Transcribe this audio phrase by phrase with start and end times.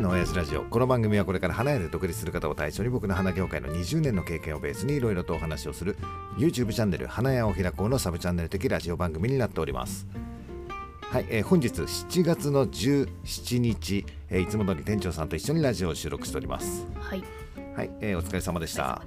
[0.00, 0.62] 屋の親父ラジオ。
[0.62, 5.96] この番組はこれから花屋で独立する方を対象に僕の花業界の20年の経験をベースにいろいろとお話をする
[6.38, 10.06] YouTube チャンネル花屋を開こうのサブチャンネル的ラジオ番組になっております。
[11.02, 16.86] はい、えー本日7月の17日、えーいつも通り店長さんと一緒にラジオを収録しております。
[16.98, 17.22] はい。
[17.76, 19.02] はい、えーお疲れ様でした。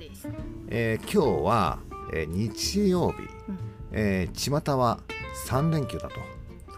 [0.70, 1.80] えー今日は、
[2.14, 3.58] えー日曜日、うん。
[3.94, 5.00] えー巷は
[5.48, 6.33] 3連休だと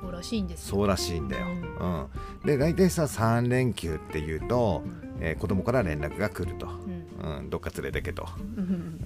[0.05, 0.75] そうらしいんですよ。
[0.77, 1.45] そうらしいんだよ、
[1.79, 2.07] ううん
[2.45, 4.83] で大体さ3連休っていうと、
[5.19, 7.37] えー子供から連絡が来ると、うん。
[7.37, 8.27] うん、どっか連れてけと
[8.57, 8.99] うん。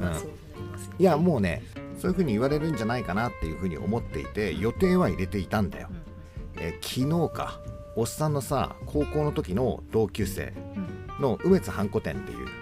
[0.97, 1.63] いやもうね
[1.99, 6.63] そういうふうに言われるんじゃないかなっていうふうに思っていて予定は入れていたんだよう、ん。
[6.63, 7.59] えー昨日か
[7.95, 11.21] おっさんのさ高校の時の同級生うん。
[11.21, 12.53] の梅津ハンコ店っていう、はい。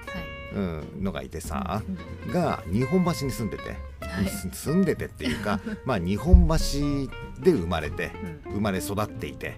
[0.54, 1.84] うん、のがいてさ
[2.32, 3.70] が日本橋に住んでて、
[4.00, 8.12] はい住んでてっていうかまあ日本橋で生まれて
[8.46, 9.56] うん生まれ育っていて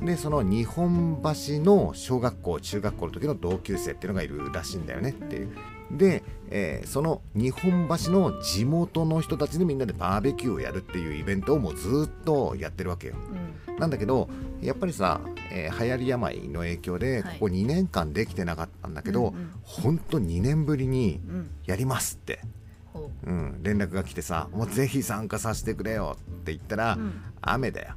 [0.00, 5.56] うんでその日本橋の小学校中学校の時の同級生っていうのがいるらしいんだよねっていう
[5.90, 13.14] で、えーその日本橋の地元の人たちでみんなでバーベキューをやるっていうイベントをもうずっとやってるわけよ
[13.68, 13.76] うん。
[13.78, 14.28] なんだけど
[14.60, 15.20] やっぱりさ、
[15.52, 21.50] えー流行り病の影響でこはいこ2年間できてなかったんだけど、うんうんほんと2年ぶりにうん。
[21.66, 22.40] やりますって、
[22.92, 26.98] ほうん、連絡が来てさ「もうぜひ参加させてくれよ」って言ったら、う。
[26.98, 27.12] うん。
[27.40, 27.94] 雨だよ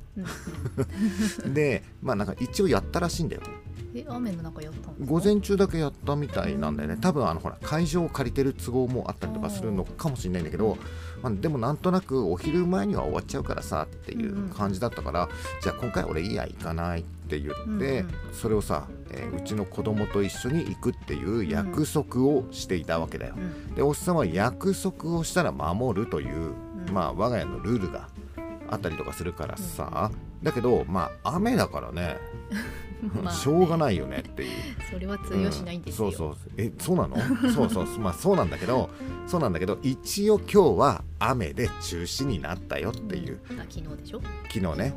[1.45, 1.53] うん。
[1.53, 3.41] でまあなんか一応やったらしいんだよ
[3.93, 4.95] え、雨の中やったの。
[5.05, 10.77] 午前中だけやったみたいなんだよね多分あのほら会場を借りてる都合もあったりとかするのかもしれないんだけど、
[11.21, 15.29] まあ、でもなんとなくお昼前には終わっちゃうからさっていう感じだったから、
[15.61, 18.09] じゃあ今回俺いいや行かないって言って、うんうん。
[18.33, 23.35] それをさ、えーうちの子供と一緒に行くっていう約束をしていたわけだよ。
[23.37, 23.75] うん。
[23.75, 26.53] でおっさんは約束をしたら守るという、
[26.87, 26.93] うん。
[26.93, 28.09] まあ我が家のルールが
[28.69, 30.11] あったりとかするからさ、
[30.43, 32.17] だけどまあ雨だからね
[33.23, 34.49] まあしょうがないよねっていう。
[34.91, 36.07] それは通用しないんですよ。
[36.07, 37.17] うんそうそうえそうなの？
[37.51, 38.89] そうそうまあそうなんだけど
[39.27, 43.59] そうなんだけど一応今日は雨で中止になったよっていう、うん。
[43.59, 44.21] あ、昨日でしょ？
[44.51, 44.93] 昨日ね、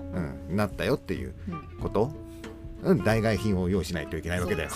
[0.48, 1.78] うん、なったよっていううん。
[1.80, 2.12] こと、
[2.82, 4.70] うん、代替品を用意しないといけないわけだよ。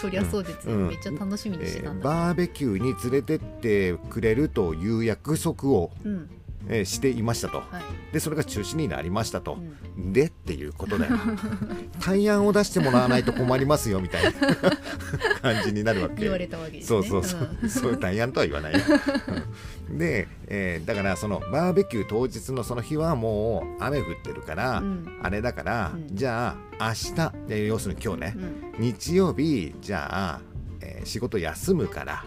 [0.00, 0.74] そ りゃそうですよ。
[0.76, 2.04] うんめっちゃ楽しみにしてえーたんだ。
[2.08, 6.30] バーベキューに連れてってくれるという約束を、うん。
[6.72, 7.58] えーしていましたと。
[7.58, 8.12] はい。
[8.12, 9.58] でそれが中止になりましたと。
[9.96, 10.12] う、ん。
[10.12, 11.16] でっていうことだよ
[12.00, 14.30] 対案を出してもらわないと困りますよみたいな。
[15.42, 16.22] 感じになるわけ。
[16.22, 16.86] 言われたわけですね。
[16.86, 18.72] そうそうそう、そう対案とは言わない。
[18.74, 18.80] よ。
[19.90, 19.98] うん。
[19.98, 25.18] で、えーだからそのバーベキュー当日のその日はもう雨降ってるから、うん。
[25.22, 26.14] あれだから、うん。
[26.16, 28.34] じゃあ明日で要するに今日ね。
[28.36, 28.74] う、ん。
[28.80, 30.40] 日曜日じゃあ、
[30.80, 32.24] えー仕事休むから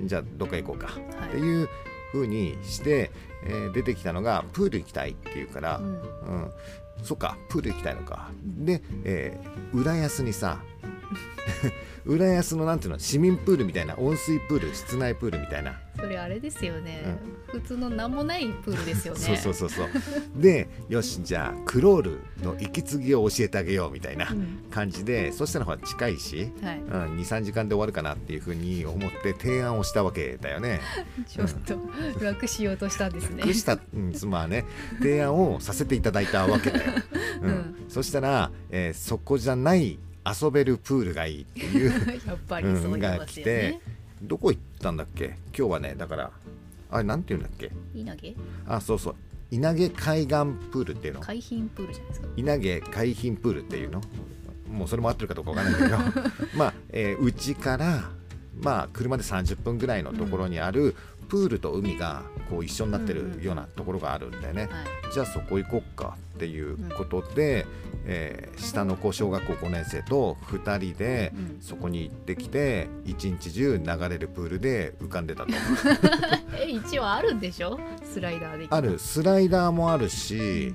[0.00, 0.08] うん。
[0.08, 1.28] じゃあどっか行こうか、はい。
[1.28, 1.68] っていう
[2.12, 3.10] 風にして、
[3.44, 5.84] えー出てきたのがプール行きたいっていうから、うん。
[5.84, 5.96] う
[6.46, 6.52] ん、
[7.02, 10.60] そっかプール行きたいのかで、えー浦安にさ
[12.04, 19.20] 浦安のなんていうの市民プールみたいな温水プール室内プールみたいな、それあれですよね、普通の何もないプールですよね。
[19.20, 19.88] そうそうそうそう。
[20.36, 24.64] でよしじゃあクロールの息継ぎを教えてあげようみたいなうん。
[24.70, 26.78] 感じでそしたらほら近いし、はい。
[26.78, 30.80] うん、23時間で終わるかなっていうふうに思って提案をしたわけだよね。
[31.28, 31.78] ちょっと
[32.24, 33.42] 楽しようとしたんですね。
[33.42, 34.64] 楽した、うん、まあね
[35.00, 36.92] 提案をさせていただいたわけだよ。
[37.42, 37.50] うん。
[37.50, 37.76] うん。
[37.88, 41.90] そしたら、えーそこじゃない遊べるプールがいいっていう。
[42.26, 43.80] やっぱりそう言いますよね、
[44.22, 45.36] どこ行ったんだっけ？
[45.56, 46.30] 今日はねだから
[46.90, 47.70] あれなんて言うんだっけ？
[47.94, 48.36] 稲毛？
[48.66, 49.14] あそうそう。
[49.50, 51.20] 稲毛海岸プールっていうの。
[51.20, 52.28] 海浜プールじゃないですか？
[52.36, 54.00] 稲毛海浜プールっていうの？
[54.70, 55.98] もうそれも合ってるかどうかわかんないけど。
[56.56, 58.10] まあえーうち、から
[58.60, 60.94] まあ車で30分ぐらいのところにある
[61.30, 65.12] プールと海がこう一緒になってるようなところがあるんだよね、はい。
[65.12, 67.66] じゃあそこ行こっかっていうことで、
[68.04, 75.52] えー下の子小学校5年生と2人でうんそこに行ってきて一日中流れるプールで浮かんでたと。
[76.60, 77.78] え一応あるんでしょ？
[78.04, 78.98] スライダーできある。
[78.98, 80.74] スライダーもあるし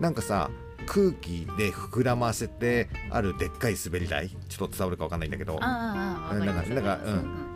[0.00, 0.50] なんかさ
[0.86, 4.28] 空気で膨らませてあるでっかい滑り台？
[4.48, 5.58] ちょっと伝わるかわかんないんだけど。
[5.58, 6.68] なんかなんかうん。
[6.68, 7.04] わります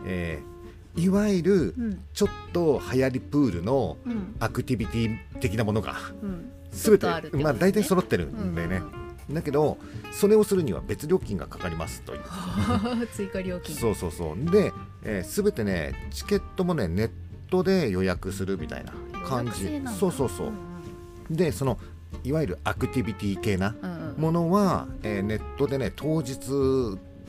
[0.05, 0.48] えー
[0.95, 2.01] いわゆるうん。
[2.13, 4.35] ちょっと流行りプールのうん。
[4.39, 6.51] アクティビティ的なものがうん。
[6.71, 7.43] 全てちょっとあるってね。
[7.43, 9.77] まあ大体揃ってるんだよね、うんだけど
[10.11, 12.21] それをするには別料金がかかりますという。
[13.13, 13.75] 追加料金。
[13.75, 14.51] そうそうそう。
[14.51, 17.11] で、えー、全てねチケットもねネッ
[17.49, 18.93] トで予約するみたいな
[19.27, 19.81] 感じ。
[19.99, 21.77] そうそうそう、んでその
[22.23, 24.21] いわゆるアクティビティ系なうんうんうん。
[24.21, 26.39] ものは、えーネットでね当日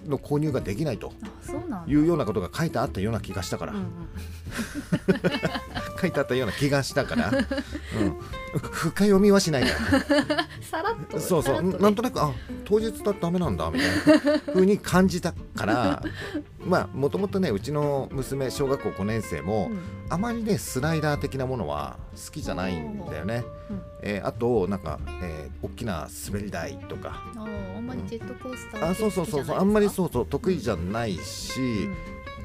[0.06, 1.12] の購入ができないと
[1.86, 3.86] いうようなことが書いてあったような気がしたから、うんうん。
[6.00, 7.30] 書いてあったような気がしたから。
[7.30, 7.36] うん、
[8.58, 10.00] 深読みはしないから
[10.60, 11.76] さらっとそうそう、ね。
[11.78, 12.32] なんとなくあ
[12.64, 16.02] 当日だとダメなんだみたいな風に感じたから
[16.64, 19.78] まあもともとねうちの娘小学校5年生も、うん。
[20.08, 23.82] あまりねスライダー的なものは好きじゃないんだよね、うん。
[24.02, 27.22] えーあとなんか、えー大きな滑り台とか。
[27.36, 29.58] あーあんまりジェットコースターあそうそうそうそう。
[29.58, 31.94] あんまりそううそう得意じゃないし、ん。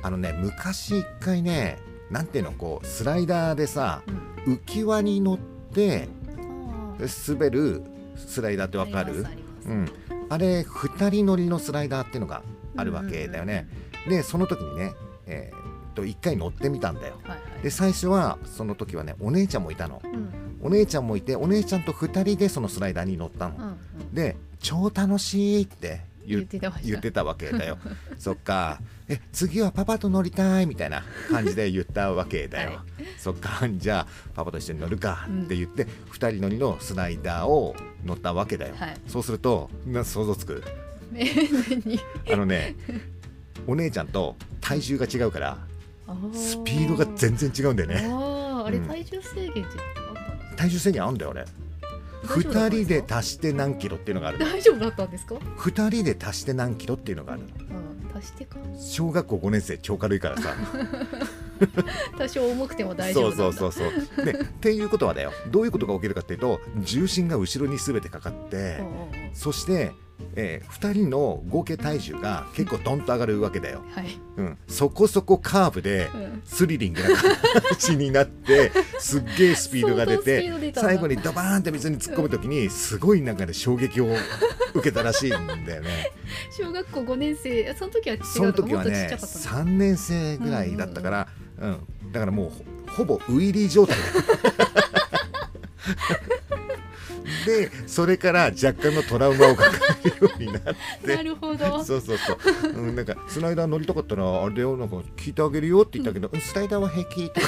[0.04, 1.80] あのね昔一回ね
[2.12, 4.04] なんていうのこうスライダーでさ
[4.46, 4.54] うん。
[4.56, 7.84] 浮き輪に乗ってあー滑る
[8.16, 9.26] スライダーってわかる？
[9.66, 9.90] うん、
[10.30, 12.44] あれ2人乗りのスライダーっていうのが
[12.78, 13.68] あるわけだよね。
[14.08, 14.94] でその時にね、
[15.26, 15.58] えー
[15.92, 17.16] っと1回乗ってみたんだよ。
[17.24, 20.02] はいはいで最初はその時はねお姉ちゃんもいたの。
[20.04, 20.30] うん
[20.62, 23.56] お姉ちゃんもいてお姉ちゃんと2人でそのスライダーに乗ったの。
[23.56, 27.78] うんうんで超楽しいって言ってたわけだよ。
[28.18, 32.72] そっかえ次はパパと乗りたいみたいな感じで言ったわけだよ。
[32.72, 32.80] はい。
[33.20, 38.76] そっかじゃあパパと一緒に乗るかって言って、2人乗りのスライダーを乗ったわけだよ。
[38.76, 38.98] はい。
[39.08, 40.64] そうするとな想像つく。
[42.32, 42.76] あのね
[43.68, 45.58] お姉ちゃんと体重が違うから
[46.34, 47.96] スピードが全然違うんだよね。
[48.12, 48.88] あれうん。
[48.88, 49.68] 体重制限ってあっ
[50.50, 51.46] たん体重制限あんだよ俺。
[52.28, 52.96] 大丈夫だったん2ですか？
[53.04, 54.40] 人で足して何キロっていうのがある。
[54.40, 57.44] 大丈夫だったんですか？2人で足して何キロっていうのがある。
[57.44, 57.85] うん
[58.16, 58.58] 足してか。
[58.80, 60.56] 小学校5年生超軽いからさ。
[62.18, 63.58] 多少重くても大丈そう夫なんだ。
[63.58, 65.32] そうそうそうでっていうことはだよ。
[65.52, 68.82] どういうことが起きるかっていうと重心が後ろに全てかかって
[69.34, 69.94] そして、
[70.36, 74.08] え2人の合計体重が結構ドンと上がるわけだよ、はい。
[74.38, 76.42] うん、そこそこカーブでうん。
[76.44, 77.24] スリリングな感
[77.78, 84.10] じになって すっげえスピードが出て最後にドバーンって水に突っ込む時にすごいなんかね衝撃を
[84.74, 86.12] 受けたらしいんだよね。
[86.52, 91.28] 小学校5年生その時は違うその時はねちゃかったの？3年生ぐらいだったから、
[91.60, 92.12] うん。
[92.12, 92.50] だからもう
[92.92, 93.98] ほほぼウィリー状態
[97.46, 99.72] でそれから若干のトラウマを抱
[100.04, 100.62] えるようになっ
[101.04, 101.16] て。
[101.16, 101.84] なるほど。
[101.84, 107.42] そうそうそう、うん、なんかスライダー乗りたかったらあれよなんか聞いてあげるよって言ったけど、うんスライダーは平気と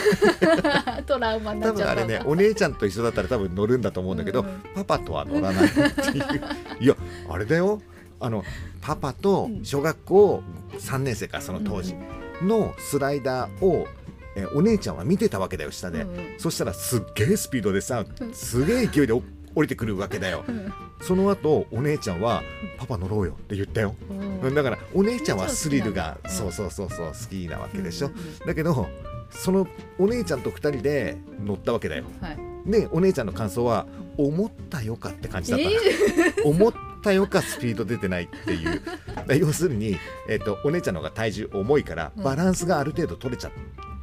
[0.61, 4.47] か トラウマにな多っちゃったんだ分あれねお姉ちゃんと一緒だったら多分乗るんだと思うんだけど、うん。
[4.47, 6.41] うんパパとは乗らないっていう。
[6.79, 6.95] いや
[7.29, 7.81] あれだよ。
[8.19, 8.43] あの
[8.81, 10.43] パパと小学校
[10.79, 11.95] 3年生かその当時
[12.41, 13.87] のスライダーを、
[14.35, 16.35] えお姉ちゃんは見てたわけだよ下で、うんうん。
[16.37, 18.33] そしたらすっげえスピードでさうん。
[18.33, 19.21] すげえ勢いでお
[19.57, 20.43] 降りてくるわけだよ。
[20.47, 20.71] うん。
[21.01, 22.43] その後お姉ちゃんは
[22.77, 23.95] 「パパ乗ろうよ」って言ったよ。
[24.09, 24.39] うん。
[24.41, 26.29] うんだからお姉ちゃんはスリルがうん。
[26.31, 28.39] そうそうそうそう好きなわけでしょ、うんうんうん。
[28.45, 28.87] だけど
[29.31, 29.67] その
[29.97, 32.05] お姉ちゃんと2人で乗ったわけだよ。
[32.21, 32.37] はい。
[32.69, 33.87] でお姉ちゃんの感想は
[34.17, 38.81] 思ったよかって感じだったの、え 思ったよかスピード出てないっていう。
[39.25, 39.97] だ要するに、
[40.29, 42.23] えっとお姉ちゃんの方が体重重いからうん。
[42.23, 43.51] バランスがある程度取れちゃっ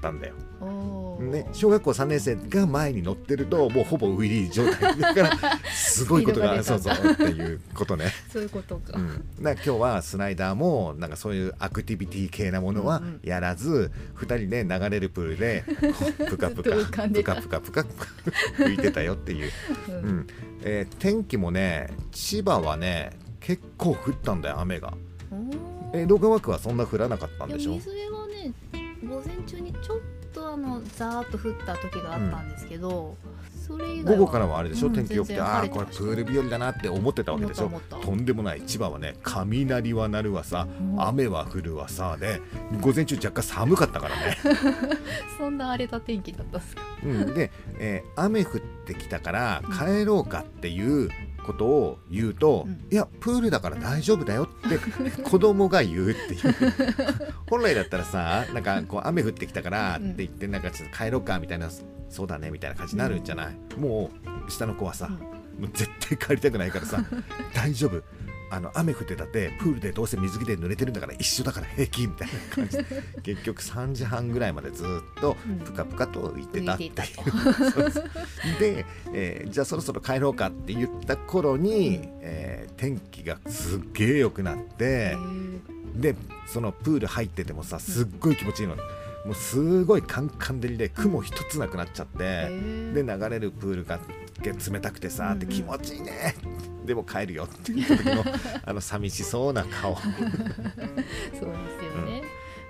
[0.03, 13.21] たんだよ、ーおーね、小学校3年生が前に乗ってるともうほぼウィリー状態だから すごいことがそうスピードがそうっていうことね、そういうことか、うん、今日はスライダーもなんかそういうアクティビティ系なものはうんうん。
[13.23, 15.65] やらず、2人で流れるプールで
[16.29, 16.71] プカプカ
[17.09, 17.81] プカプカプカ
[18.59, 19.51] 浮いてたよっていう、
[19.89, 19.95] うん。
[19.95, 20.27] うん。
[20.63, 23.11] えー天気もね千葉はね
[23.41, 24.95] 結構降ったんだよ雨が。
[25.31, 26.03] おー。
[26.03, 27.75] 江戸川区はそんな降らなかったんでしょ？
[27.75, 28.53] 水辺はね
[29.07, 29.99] 午前中にちょっ
[30.63, 33.17] とあのザーッと降った時があったんですけど、
[33.67, 35.41] それ以外は午後からはあれでしょ、うん天気良くて。
[35.41, 37.71] ああこれプール日和だなって思ってたわけでしょ？
[37.91, 41.01] とんでもない千葉はね雷は鳴るわさうん。
[41.03, 42.41] 雨は降るわさで
[42.81, 44.37] 午前中若干寒かったからね。
[45.39, 46.83] そんな荒れた天気だったんですか？
[47.05, 51.09] うん、で、えー雨降ってきたから帰ろうかっていう
[51.45, 52.87] ことを言うと、うん。
[52.91, 54.79] いやプールだから大丈夫だよって
[55.23, 56.55] 子供が言うっていう。
[57.49, 61.69] 本来だったらさなんかこう雨降ってきたからって言ってなんかちょっと帰ろうかみたいな
[62.09, 64.11] そうだねみたいな感じになるんじゃない、も
[64.47, 65.35] う下の子はさ、うん。
[65.61, 67.05] もう絶対帰りたくないからさ
[67.55, 68.03] 大丈夫
[68.55, 72.79] あの雨降ってたってプールでどうせ水着で濡れてるんだから一緒だから平気みたいな感じ。
[72.79, 72.85] で
[73.35, 74.87] 結局3時半ぐらいまでずっ
[75.21, 75.59] とうん。
[75.59, 76.93] プカプカと浮いてたっていう。
[76.93, 78.03] うそう
[78.61, 85.17] で、えーじゃあそろそろ帰ろうかって言った頃に、えー天気がすっげえ良くなって
[85.95, 88.83] でそのプール入っててもさすっごい気持ちいいの、も
[89.31, 92.49] うすごいカンカン照りで雲一つなくなっちゃって、
[92.93, 94.01] で流れるプールが
[94.43, 96.35] 冷たくてさ、って気持ちいいね
[96.85, 98.25] でも帰るよって言った時の
[98.65, 99.97] あの寂しそうな顔。
[100.03, 100.19] そうで
[101.33, 101.47] すよ
[102.05, 102.23] ね、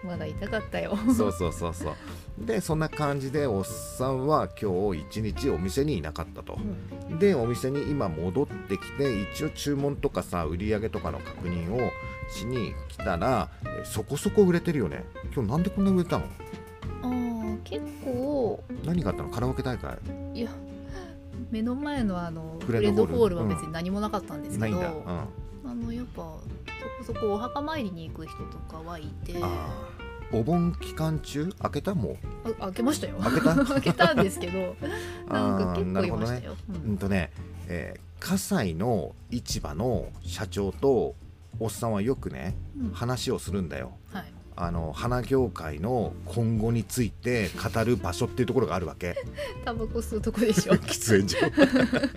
[0.05, 0.97] まだ痛かったよ。
[1.17, 1.95] そうそうそうそう。
[2.39, 6.59] でそんな感じでおっさんは今日一日お店にいなかったと。
[7.11, 7.19] う、ん。
[7.19, 11.91] でお店に今戻ってきて一応注文とかさ売り上げとかの確認を
[12.31, 15.05] しに来たらえそこそこ売れてるよね。
[15.35, 16.25] 今日なんでこんな売れたの？
[17.03, 18.63] あー結構。
[18.85, 19.29] 何があったの？
[19.31, 19.99] カラオケ大会？
[20.35, 20.51] いや
[21.55, 23.37] 目の前のあのフレンドホール。
[23.37, 24.83] は別に何もなかったんですけど、うん、
[25.71, 26.23] あのやっぱ
[27.05, 29.35] そこそこお墓参りに行く人とかはいて。
[30.33, 31.53] お盆期間中？
[31.61, 32.17] 開けたもう。
[32.59, 33.19] あ開けましたよ。
[33.21, 33.55] 開けた？
[33.65, 34.75] 開けたんですけど
[35.33, 36.93] なんか結構いましたよ、ううん。
[36.95, 37.31] んとね、
[37.69, 41.15] えー葛西の市場の社長と
[41.61, 42.91] おっさんはよくねうん。
[42.93, 43.87] 話をするんだよ。
[43.87, 43.95] はい、
[44.57, 49.17] あの花業界の今後について語る場所っていうところがあるわけ。
[49.65, 50.75] タバコ吸うとこでしょ。
[50.79, 51.39] 喫煙所。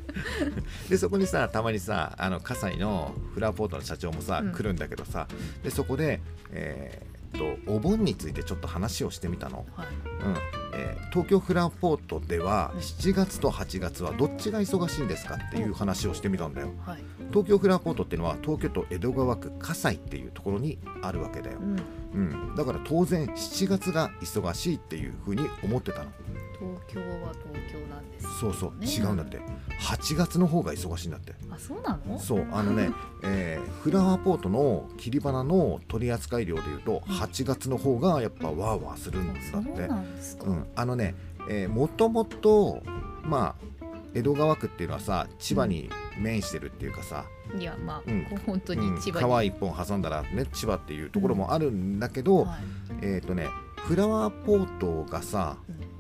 [0.89, 4.51] でそこにさたまにさあの葛西のフラポートの社長もさ、うん。
[4.51, 5.27] 来るんだけどさ。
[5.63, 9.88] でそこで、えとお盆についてちょっと話をしてみたの、はい。
[9.88, 10.38] うん。
[10.74, 12.79] えー東京フラワーポートではうん。
[12.79, 16.74] 7月と8月はどっちが忙しいんですかっていう話をしてみたんだよ。
[16.86, 17.03] はい。
[17.29, 21.57] 東京フラワーポートっていうのは東京都江戸川区葛西っていうところにあるわけだよ。
[21.60, 21.79] う、ん、
[22.13, 26.12] うん、だから当然7月が忙しいっていうふうに思ってたの
[26.59, 28.35] 東京は東京なんですよね。
[28.39, 29.39] そうそう違うんだって。
[29.79, 31.33] 8月の方が忙しいんだって。
[31.51, 32.19] あそうなの？
[32.19, 32.91] そうあのね、
[33.23, 41.15] えーフラワーポートの切り花の取り扱い量でいうと8月の方がやっぱワーワーするんだあそうってなんですか、うん、あのね、
[41.49, 42.81] えーもともと
[43.23, 43.67] まあ
[44.13, 47.25] 江戸川区っていうのはさ千葉に面してるっていうかさ、
[47.57, 48.25] いやまあ、うん。
[48.45, 49.01] 本当にうん。
[49.01, 52.57] 千葉に、川一本挟んだらね千葉っていうところもあるんだけど、はい。
[53.03, 55.96] えっ、とねフラワーポートがさうん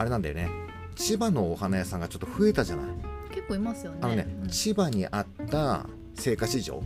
[0.00, 0.48] あれなんだよね。
[0.96, 2.86] 千葉のお花屋さんがちょっと増えたじゃない。
[3.34, 3.98] 結構いますよね。
[4.00, 4.48] あのね、うん。
[4.48, 5.86] 千葉にあった
[6.26, 6.82] 青果市場。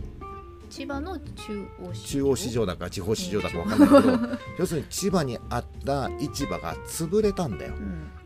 [0.69, 4.19] 千葉の中央市中央市場だか地方市場だかわかんないけど
[4.59, 7.73] 要するに千葉にあった市場が潰れたんだよ。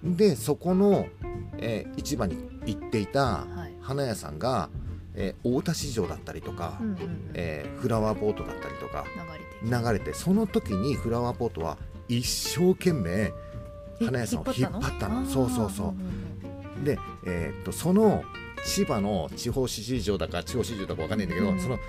[0.04, 0.16] うん。
[0.18, 1.08] でそこの、
[1.60, 3.76] えー市場に行っていたはい。
[3.82, 4.70] 花屋さんが、
[5.14, 7.30] えー大田市場だったりとか、うんうんうん。
[7.36, 9.06] えーフラワーポートだったりとか
[9.62, 11.78] 流れて流れてその時にフラワーポートは
[12.08, 13.34] 一生懸命え
[14.06, 15.26] 花屋さんを引っ張ったの？
[15.26, 15.92] そうそうそう。
[15.92, 18.24] んんんで、えーっとその
[18.66, 21.60] 千葉の地方市場だか地方市場だかわかんないんだけど、うん。
[21.60, 21.82] その、ね、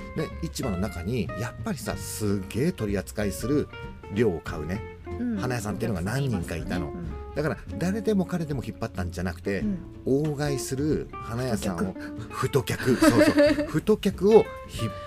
[0.42, 3.68] 市場の中にやっぱりさすげえ取り扱いする
[4.14, 4.98] 量を買うね。
[5.18, 5.36] うん。
[5.36, 6.92] 花屋さんっていうのが何人かいたの。
[7.34, 9.78] だから誰でも彼でも引っ張ったんじゃなくて、うん。
[10.04, 11.94] 大買いする花屋さんを
[12.30, 12.96] 太客。
[12.96, 13.66] そうそう。
[13.66, 14.44] 太客を引っ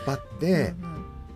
[0.05, 0.92] 張って、うんうん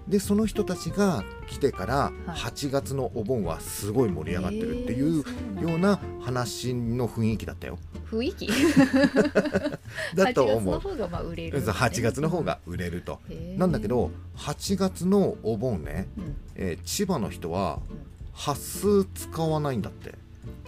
[0.07, 2.37] でその人たちが来てからはい。
[2.39, 5.23] 8月のお盆はすごい盛り上がってるっていう
[5.57, 7.77] えーような話の雰囲気だったよ。
[8.09, 8.47] 雰囲気？
[10.15, 10.79] だと思う。
[10.79, 10.91] 8月の。
[10.91, 13.19] 方がまあ売れる、そう8月の方が売れると。
[13.57, 16.35] なんだけど8月のお盆ね、うん。
[16.55, 17.97] えー千葉の人はうん。
[18.33, 20.13] ハス使わないんだって。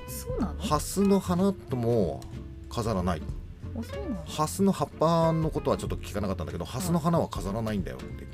[0.07, 0.59] そうなの？
[0.59, 2.21] ハスの花とも
[2.69, 3.21] 飾らない
[4.25, 8.25] ハスの葉っぱのことはちょっと聞かなかったんだけどハスの花は飾らないんだよって。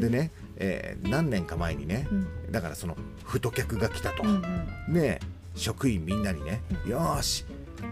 [0.00, 2.52] でね、えー何年か前にねうん。
[2.52, 4.42] だからその太客が来たと、うん
[4.88, 4.94] うん。
[4.94, 5.20] で
[5.54, 7.44] 職員みんなにね、よーし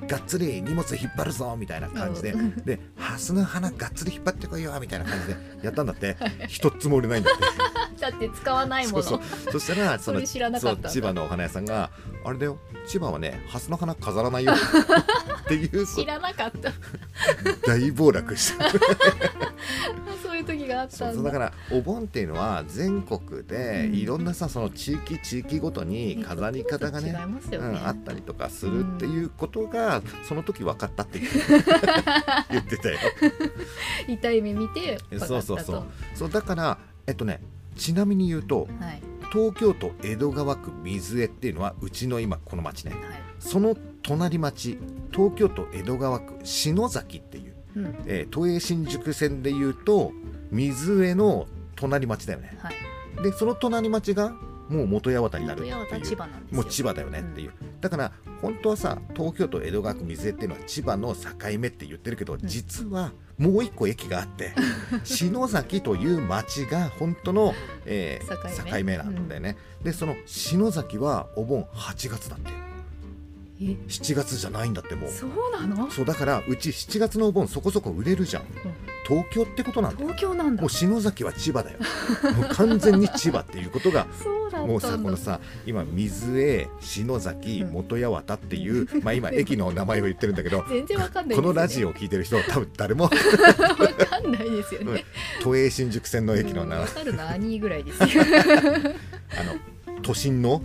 [0.06, 2.56] がっつり荷物引っ張るぞみたいな感じで、うん。
[2.64, 6.16] でハスの花がっつり引っ張ってこいよみたいな感じで やったんだって。
[6.48, 7.44] 一つも売れないんだって。
[8.00, 9.02] だって使わないもの。
[9.02, 9.18] そ
[9.58, 10.88] したらそのそれ知らなかったんだ。
[10.88, 11.90] そう千葉のお花屋さんが
[12.28, 12.58] 「あれだよ。
[12.86, 16.72] 千葉はねハスの花飾らないよ」っていうこ知らなかった。
[17.66, 18.70] 大暴落した。
[20.22, 21.06] そういう時があったんだ。
[21.06, 23.94] そうそうだからお盆っていうのは全国でうん。
[23.94, 31.20] いろんなさその地域地域ごとに飾り方がねね、うん、あったりとかするっていうことがその時分かったって
[32.50, 32.98] 言ってたよ。
[34.06, 35.86] 痛い目見てそうそうそう。
[36.14, 37.40] そうだからえっとね
[37.74, 42.92] ちなみに言うとはい東京都江戸川区水江っていうのはうちの今この町ね。
[42.92, 43.02] はい。
[43.38, 44.78] その隣町
[45.12, 47.84] 東京都江戸川区篠崎っていう、うん。
[48.06, 50.12] えー都営新宿線でいうと
[50.50, 52.58] 水江の隣町だよね。
[52.60, 53.22] はい。
[53.22, 54.34] でその隣町が
[54.68, 55.76] もう元八幡になるっていう。
[56.52, 64.54] もう千葉だよねっていう、だから本当はさ東京都江戸川区水江っていうのは千葉の境目って言ってるけど、実はもう一個駅があって
[65.04, 67.54] 篠崎という町が本当の、
[67.86, 68.96] えー境目。
[68.96, 72.50] なんだよね、でその篠崎はお盆8月だって。
[72.52, 72.67] え
[73.58, 75.10] 7月じゃないんだってもう。
[75.10, 75.90] そうなの？
[75.90, 78.44] そうだからうち7月のお盆そこそこ売れるじゃん、
[79.06, 80.06] 東京ってことなんだよ。
[80.06, 80.62] 東京なんだ。
[80.62, 81.78] もう篠崎は千葉だよ。
[82.36, 84.06] もう完全に千葉っていうことが
[84.66, 87.72] もうさこのさ今水江篠崎うん。
[87.72, 93.04] 元八幡っていう、まあ今駅の名前を言ってるんだけど 全然わかんないこのラジオオを聞いてる人多分誰も。
[93.04, 95.04] わかんないですよね。
[95.42, 96.78] 都営新宿線の駅の名前。
[96.80, 97.30] わかるな。
[97.30, 98.22] 兄ぐらいですよ。
[99.38, 99.56] あの
[100.02, 100.62] 都心の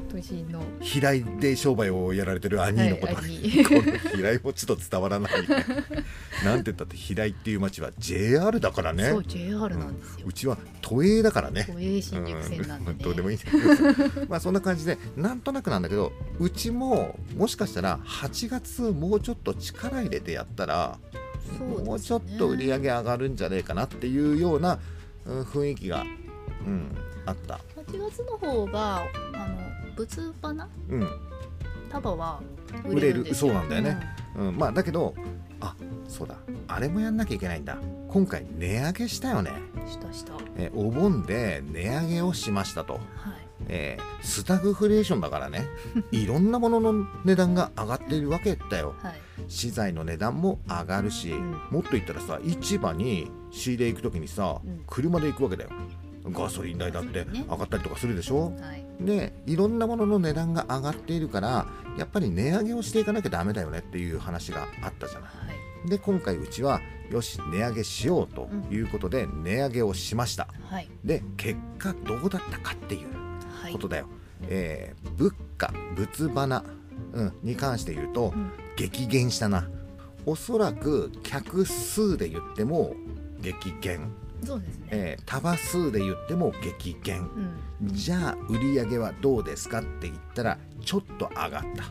[0.79, 3.25] 平井で商売をやられてる兄のこと、はい
[3.65, 5.47] この平井もちょっと伝わらない、ね、
[6.43, 9.09] なんて言ったって平井っていう町は JR だからね。
[9.09, 10.25] そう JR なんですよ。
[10.25, 11.67] うちは都営だからね。
[11.71, 12.97] 都営新宿線なんでね。
[12.99, 13.03] うん。
[13.03, 13.39] どうでもいいん。
[13.39, 20.99] だけどまあそんな感じでなんとなくなんだけどうちももしかしたら8月もうちょっと力入れてやったら、
[21.59, 21.83] ね。
[21.85, 24.79] もうちょっと売り上げ上がるんじゃねえかなっていうような、うん
[25.25, 26.03] 雰囲気が、
[26.65, 27.59] うん、あった、
[27.93, 31.07] 8月の方があの仏花うん。
[31.91, 32.41] 束は
[32.85, 33.99] 売れるそうなんだよね。
[34.35, 35.13] うん、まあだけど
[35.61, 35.75] あ
[36.07, 36.35] そうだ。
[36.67, 37.77] あれもやんなきゃいけないんだ。
[38.09, 40.33] 今回値上げしたよね、うんしたした。
[40.33, 42.95] はえお盆で値上げをしましたと。
[42.95, 42.97] い。
[43.67, 45.67] えースタグフレーションだからね。
[46.11, 48.95] いろんなものの値段が上がっているわけだよ。
[49.03, 49.13] はい。
[49.47, 51.51] 資材の値段も上がるし、うん。
[51.69, 54.83] もっと言ったらさ市場に仕入れ行く時にさ、うん。
[54.87, 55.69] 車で行くわけだよ
[56.25, 58.53] ガソリン代だって上がったりとかするでしょ？
[58.59, 58.85] はい。
[59.01, 65.29] でいろんなものの値段が上がっているからやっぱり値上げをしていかなきゃダメだよねっていう話があったじゃない。
[65.29, 65.53] は
[65.85, 65.89] い。
[65.89, 66.79] で今回うちは
[67.11, 70.47] よし値上げしようということで値上げをしました。
[70.69, 70.89] はい。
[71.03, 73.07] で結果どうだったかっていう
[73.61, 73.73] はい。
[73.73, 74.07] ことだよ、
[74.47, 76.63] えー物価物花、
[77.13, 78.51] うん、に関して言うと、うん。
[78.75, 79.67] 激減したな。
[80.25, 82.95] おそらく客数で言っても
[83.41, 84.11] 激減、
[84.45, 84.87] そうですね。
[84.91, 87.29] えー束数で言っても激減。
[87.81, 87.93] うん。
[87.93, 91.83] じゃあ売り上げはどうですかって言ったらちょっと上がった。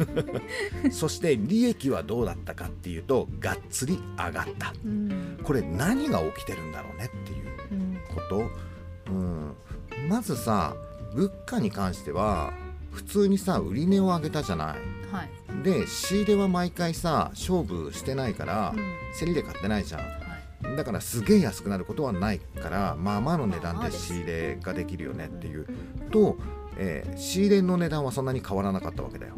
[0.90, 4.72] そして利益はどうだったかっていうとがっつり上がった。
[4.84, 5.38] うん。
[5.42, 8.50] これ何が起きてるんだろうねっていううんこと、
[9.10, 9.54] うん、
[10.08, 10.74] まずさ
[11.14, 12.52] 物価に関しては
[12.92, 14.78] 普通にさ売り値を上げたじゃない。
[15.12, 15.30] はい。
[15.62, 18.80] で仕入れは毎回さ勝負してないから、うん。
[19.18, 20.00] 競りで買ってないじゃん。
[20.00, 20.19] はい
[20.76, 25.66] だからすげえ安くなることはないからまあまあの値段で仕入れができるよねっていう
[26.10, 26.36] と、
[26.76, 29.34] えー仕入れの値段はそんなに変わらなかったわけだよ。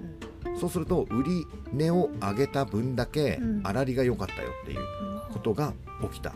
[0.47, 0.59] うん。
[0.59, 3.63] そうすると売り値を上げた分だけうん。
[3.63, 4.81] 粗利が良かったよっていう
[5.33, 6.33] ことが起きた。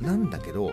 [0.00, 0.06] うん。
[0.06, 0.72] なんだけど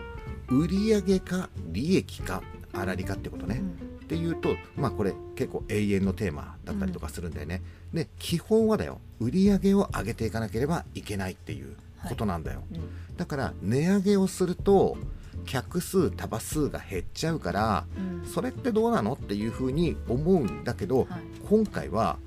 [0.49, 2.41] 売上か利益か
[2.73, 3.61] 粗利かってことね、
[4.03, 7.61] っていうとまあこれ結構永遠のテーマだったりとかするんだよね、
[7.93, 11.75] で基本はだよ売上を上げていかなければいけないっていう
[12.07, 13.15] ことなんだよ、うん。
[13.15, 14.97] だから値上げをすると
[15.45, 18.27] 客数束数が減っちゃうからうん。
[18.27, 21.07] それってどうなのっていうふうに思うんだけど、はい。
[21.47, 22.17] 今回は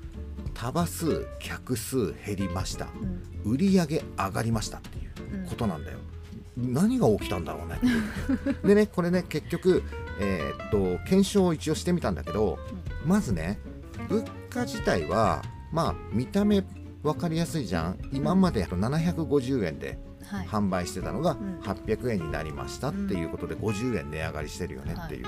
[0.53, 2.87] 束数客数減りました。
[3.45, 3.53] うん。
[3.53, 5.99] 売上上がりましたっていうことなんだよ。
[6.57, 7.79] 何が起きたんだろうね。
[8.63, 9.83] でねこれね結局、
[10.19, 12.59] えーっと検証を一応してみたんだけど
[13.05, 13.59] まずね
[14.09, 15.41] 物価自体は
[15.71, 16.63] まあ見た目
[17.03, 17.99] 分かりやすいじゃん。
[18.11, 20.47] 今まで750円ではい。
[20.47, 21.59] 販売してたのがん。
[21.61, 25.25] 800円になりましたっていうことで50円値上がりしてるよねっていう、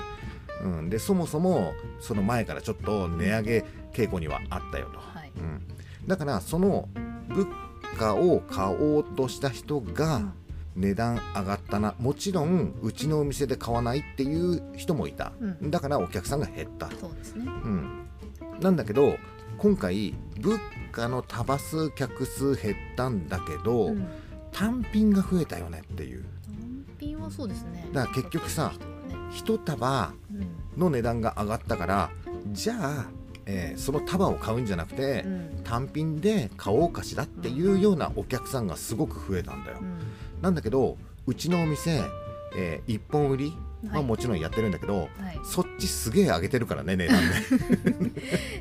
[0.64, 5.32] うん、でそもそもその前からちょっと値上げ傾向にはあったよと、はい。
[5.36, 5.62] うん、
[6.06, 6.88] だからその
[7.28, 7.48] 物
[7.98, 10.22] 価を買おうとした人が
[10.76, 11.94] 値段上がったな。
[11.98, 15.70] もちろんうちのお店で買わないっていう人もいた、うん。
[15.70, 17.44] だからお客さんが減った、そうですね。
[17.46, 18.06] うん、
[18.60, 19.16] なんだけど
[19.58, 20.58] 今回物
[20.92, 24.06] 価の束数客数減ったんだけど、うん。
[24.52, 26.24] 単品が増えたよねっていう。
[26.46, 27.88] 単品はそうですね。
[27.92, 28.72] だから結局さ
[29.08, 29.16] ね。
[29.30, 30.80] 一束うん。
[30.80, 32.10] の値段が上がったから
[32.52, 33.06] じゃあ、
[33.46, 35.60] えーその束を買うんじゃなくて、うん。
[35.64, 39.98] 単品で買おうかしらっていうようなお客さんがすごく増えたんだよ、うん。
[40.42, 42.02] なんだけどうちのお店、
[42.56, 43.52] えー一本売り
[43.88, 45.08] ははいもちろんやってるんだけど、はい。
[45.44, 47.22] そっちすげえ上げてるからね値段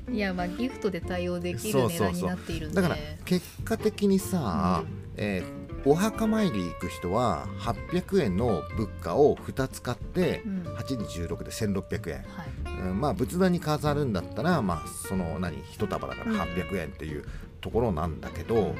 [0.07, 2.75] で いやまあギフトで対応できる値段になっているんで。
[2.75, 4.83] だから結果的にさ、
[5.17, 10.63] えーお墓参り行く人は800円の物価を2つ買ってうん。
[10.77, 12.89] 8に16で1600円、はい。
[12.89, 17.25] うんまあ仏壇に飾るんだったらまあその何一束だからうん800円っていう
[17.59, 18.75] ところなんだけど、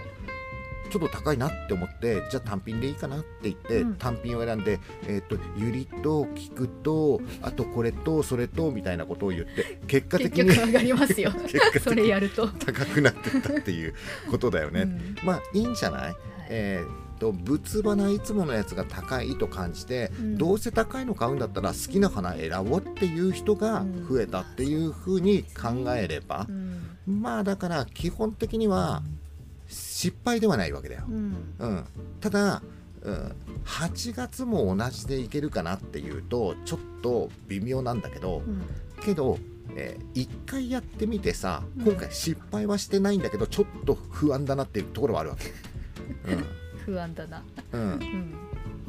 [0.94, 3.94] ちょっと高いなって思ってじゃあ単品でいいかなって言って、うん。
[3.96, 11.32] 単品を選んで、えー、とユリと菊とあとこれとそれとみたいなことを言って結果結的に局上がりますよ。
[11.84, 13.96] それにやると、高くなってったっていう
[14.30, 14.82] ことだよね。
[14.82, 15.16] うん。
[15.24, 16.16] まあいいんじゃない？
[16.50, 20.38] えーと仏花いつものやつが高いと感じて、うん。
[20.38, 26.98] どうせ高いの買うんだったら好きな花選ぼうっていう人が増えたっていうふうに考えればう、ん。
[27.08, 29.02] まあだから基本的には
[29.74, 31.04] 失敗ではないわけだよ。
[31.08, 31.56] うん。
[31.60, 31.86] うん、
[32.22, 32.62] ただ、
[33.02, 38.64] うん、8月も同じでいけるかなっていうとちょっと微妙なんだけど、うん。
[39.04, 39.38] けど、
[39.76, 41.86] え1回やってみてさうん。
[41.86, 45.52] 今回失敗はしてないんだけどちょっと不安だなっていうところはあるわけ。
[46.86, 47.92] 不安だな、うんうん。
[47.92, 48.34] うん。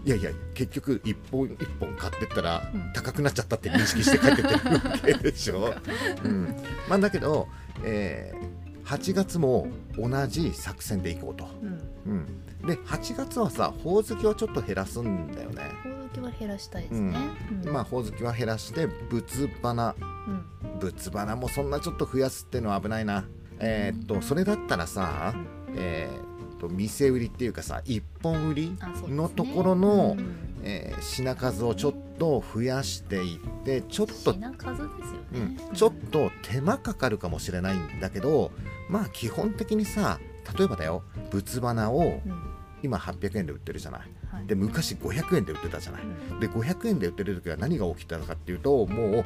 [0.05, 2.92] いやいや結局一本一本買ってったらうん。
[2.92, 5.75] 高くなっちゃったって認識して帰ってってるわけでしょ、
[6.25, 6.55] うん、
[6.88, 7.49] まあだけど、
[7.83, 12.23] えー8月も同じ作戦でいこうと、うん。
[12.62, 17.18] うん、で8月はさほおずきはちょっと減らすんだよね、ほおずきは減らしたいですね、
[17.64, 17.73] うん。
[17.73, 19.94] まあほおずきは減らして仏花。
[19.99, 20.44] うん
[20.81, 23.25] 仏花もそんなちょっと増やすっていうのは危ないな。
[23.61, 25.35] えーっとそれだったらさ、
[25.77, 26.34] えーっ
[26.68, 28.77] と店売りっていうかさ一本売り
[29.09, 38.50] のところの、うんえー品数をちょっと増やしていってちょっと、品数ですようんね、ちょっと手間かかるかもしれないんだけど
[38.88, 40.18] まあ基本的にさ
[40.57, 42.42] 例えばだよ仏花をうん、
[42.83, 44.00] 今800円で売ってるじゃない。
[44.31, 44.46] はい。
[44.46, 46.03] で昔500円で売ってたじゃない。
[46.03, 46.40] うん。
[46.40, 49.24] で500円で売ってる時は何が起きたのかっていうともう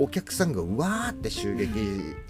[0.00, 1.70] お客さんがうわーって襲撃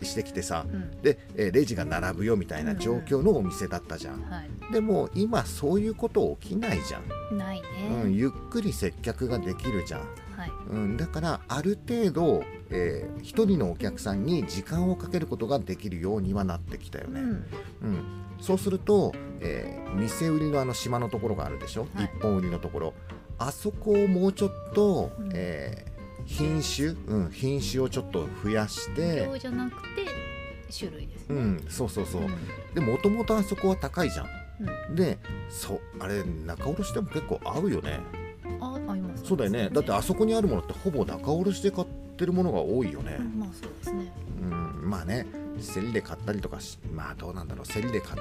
[0.03, 1.03] してきてさうん。
[1.03, 4.23] で、えーレジが並ぶよみたいな状況のお店だったじゃん。
[4.23, 4.73] はい。
[4.73, 7.01] でも今そういうこと起きないじゃ
[7.35, 7.67] ん、ないね、
[8.05, 10.01] うん、ゆっくり接客ができるじゃん。
[10.01, 10.53] はい。
[10.71, 17.29] うん、だからある程度、えー一人のお客さんに時間をかけることができるようにはなってきたよね、うん。
[17.29, 17.45] うん。
[18.41, 22.05] そうすると、えー店売りのあの島のところがあるでしょ、はい。
[22.05, 22.95] 一本売りのところ。
[23.39, 25.31] あそこをもうちょっと、うん。
[25.35, 25.88] えー
[26.29, 29.25] 品種、うん、品種をちょっと増やして。
[29.27, 30.07] 量じゃなくて
[30.71, 32.75] 種類ですね、うんそうそうそう、うん。
[32.75, 34.27] でもともとあそこは高いじゃん。
[34.89, 34.95] うん。
[34.95, 38.01] でそうあれ仲卸でも結構合うよね。
[38.61, 39.25] あ合います。
[39.25, 39.71] そうだよね。
[39.73, 41.87] だってあそこにあるものってほぼ仲卸で買っ
[42.17, 44.13] てるものが多いよね、うんまあそうですね。
[44.43, 45.27] うん、まあね。
[45.75, 47.67] 競りで買ったりとかしまあどうなんだろう。
[47.67, 48.21] 競りで買って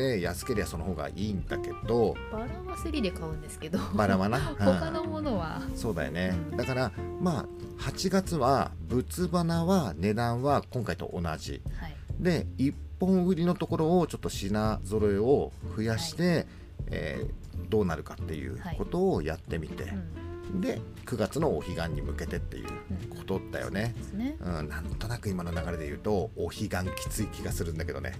[0.00, 3.78] 安ければその方がいいんだけどバラは競りで買うんですけど。
[3.94, 5.62] バラはな、 他のものは。
[5.68, 6.34] うんそうだよね。
[6.50, 6.56] うん。
[6.56, 11.62] だからまあ8月は仏花は値段は今回と同じ。
[11.76, 11.96] はい。
[12.18, 16.46] で1本売りのところをちょっと品揃えを増やして、
[16.86, 22.68] えーどうなるかっていうことをやってみて、うんで9月のお彼岸に向けてっていう
[23.10, 24.36] ことだよね、ですね。
[24.40, 28.12] うん、なんとなく今の流れで言うとお彼岸きつい気がするんだけどね。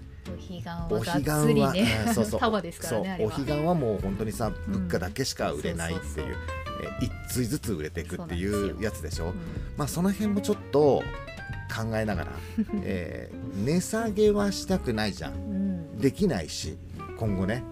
[0.91, 1.29] お彼岸
[1.61, 2.41] はねうんそうそう。
[2.41, 3.31] 束ですからねあれは。
[3.33, 6.37] そうお彼岸はもう本当にさ物価だけしか売れないっていう
[7.01, 9.27] え一対ずつ売れていくっていそうやつでしょ？
[9.27, 9.35] うん。
[9.77, 11.03] まあその辺もちょっと
[11.75, 12.33] 考えながら、
[12.83, 15.35] えー値下げはしたくないじゃん。
[15.35, 15.99] うん。
[15.99, 16.79] できないし
[17.19, 17.63] 今後ね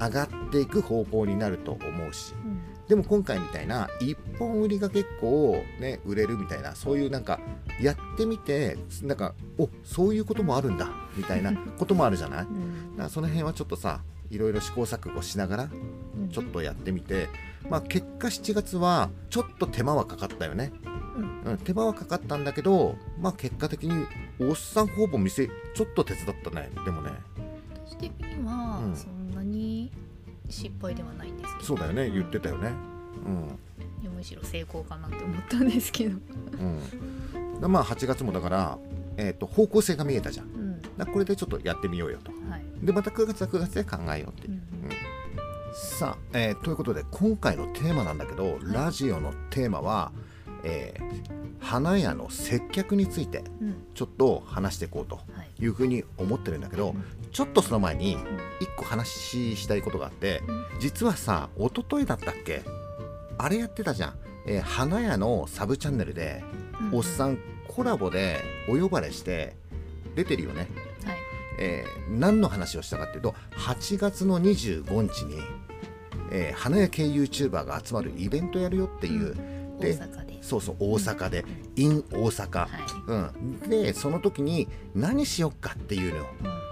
[0.00, 2.34] 上がっていく方向になると思うし。
[2.44, 7.38] うんでも今回みたいな一本売りが結構ね売れるみたいなそういうなんか
[7.82, 12.38] やってみてなんかおそういうこともあるんだみたいな こともあるじゃない？
[12.40, 16.28] だかうんらその辺はちょっとさいろいろ試行錯誤しながらうん。
[16.30, 17.28] ちょっとやってみて、
[17.70, 20.72] まあ、結果7月はちょっと手間はかかったよね、
[21.16, 21.52] うん。
[21.52, 24.04] うん、手間はかかったんだけど、まあ、結果的に
[24.40, 27.10] おっさんほぼ店ちょっと手伝ったねでもね。
[27.86, 28.96] 私的にはうん。
[28.96, 29.90] そんなに
[30.48, 31.64] 失敗ではないんですけど。
[31.66, 32.08] そうだよね。
[32.08, 32.12] ん。
[32.12, 32.72] 言ってたよね。
[34.00, 36.18] いやむしろ成功かなって思ったんですけど。
[37.62, 38.78] うん、まあ8月もだから、
[39.16, 40.46] えー、と方向性が見えたじゃん。
[40.46, 41.06] うん。
[41.12, 42.30] これでちょっとやってみようよと。
[42.50, 42.62] はい。
[42.82, 44.46] でまた9月は9月で考えようって。
[44.46, 44.60] いうう、ん。
[45.74, 50.12] さあ、えーということで今回のテーマなんだけど、ラジオのテーマは、
[50.64, 53.74] えー花屋の接客についてうん。
[53.92, 55.22] ちょっと話していこうとは
[55.58, 55.62] い。
[55.62, 57.04] いうふうに思ってるんだけど、うん。
[57.32, 58.20] ちょっとその前にうん。
[58.22, 58.26] 1
[58.76, 60.64] 個話したいことがあってうん。
[60.80, 62.62] 実はさ一昨日だったっけ？
[63.38, 64.14] あれやってたじゃん、
[64.46, 66.42] えー花屋のサブチャンネルで、
[66.92, 69.56] うおっさんコラボでお呼ばれして
[70.14, 70.68] 出てるよね、
[71.04, 71.16] はい。
[71.58, 75.40] えー何の話をしたかっていうと8月の25日に、
[76.30, 79.34] えー花屋系 YouTuber が集まるイベントやるよっていう、
[79.80, 81.44] 大で阪でそうそう大阪で、
[81.76, 82.70] in 大阪、はい。
[83.06, 86.20] うん、でその時に何しよっかっていうの。
[86.20, 86.68] うん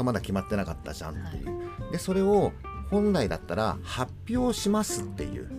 [0.00, 2.52] がまだ決まってなかったじゃんっていう、でそれを
[2.90, 5.50] 本来だったら発表しますっていう。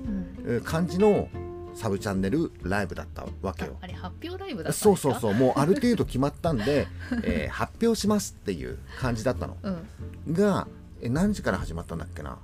[0.65, 1.29] 感じの
[1.75, 3.77] サブチャンネルライブだったわけよ。
[3.79, 5.33] あれ発表ライブだそうそうそう。
[5.33, 6.87] もうある程度決まったんで、
[7.23, 9.57] えー発表しますっていう感じだったの。
[9.61, 10.33] うん。
[10.33, 10.67] が
[11.01, 12.37] え何時から始まったんだっけな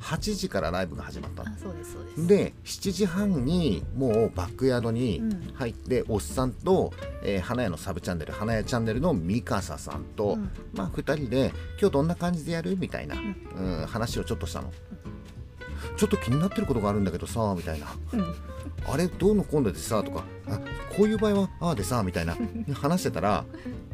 [0.00, 2.26] ？8時からライブが始まったそうですそうです。
[2.26, 5.52] で7時半にもうバックヤードにうん。
[5.54, 6.92] 入って、おっさんと、
[7.22, 10.50] えー花屋のサブチャンネル花屋チャンネルのミカサさんと、うん。
[10.74, 12.76] まあ2人で今日どんな感じでやる？
[12.78, 13.36] みたいな、ん。
[13.56, 14.72] うん話をちょっとしたの、
[15.96, 17.86] ちょっと気になってることがあるんだけどさみたいな。
[18.12, 18.34] うん。
[18.88, 20.58] あれどうのこうのでさとかあ
[20.96, 22.36] こういう場合はああでさみたいな。
[22.74, 23.44] 話してたら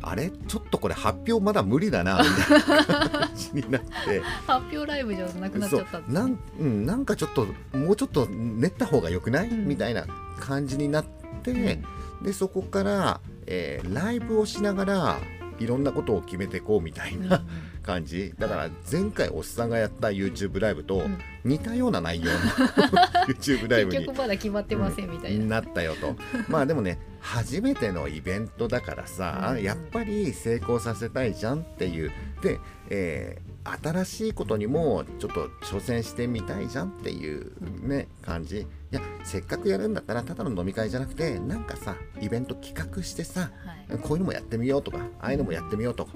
[0.02, 0.30] あれ？
[0.30, 4.20] ちょっとこれ発表まだ無理だなみたいな感じになって。
[4.46, 7.46] 発表ライブじゃなくなっちゃったんなん,、うん、なんかちょっと
[7.76, 9.66] もうちょっと練った方がよくない、うん。
[9.66, 10.06] みたいな
[10.38, 11.04] 感じになっ
[11.42, 11.80] て、
[12.22, 15.18] でそこから、えーライブをしながら
[15.58, 17.42] いろんなことを決めていこうみたいな
[17.86, 18.34] 感じ。
[18.38, 21.18] だから前回おっさんがやった YouTube ライブとうん。
[21.44, 22.38] 似たような内容の
[23.28, 26.16] YouTube ライブに結局まだ決まってませんみたいな、なったよと。
[26.50, 29.62] まあでもね初めてのイベントだからさ、うん。
[29.62, 32.10] やっぱり成功させたいじゃんっていう。
[32.42, 32.58] で、
[32.90, 38.60] えー新しいことにもちょっと挑戦してみたいじゃんっていうね感じ。
[38.60, 43.50] いやせっかくやるんだったらただの飲み会じゃなくてなんかさイベント企画してさ
[43.88, 43.98] はい。
[43.98, 46.08] こういうのもやってみようとかああいうのもやってみようと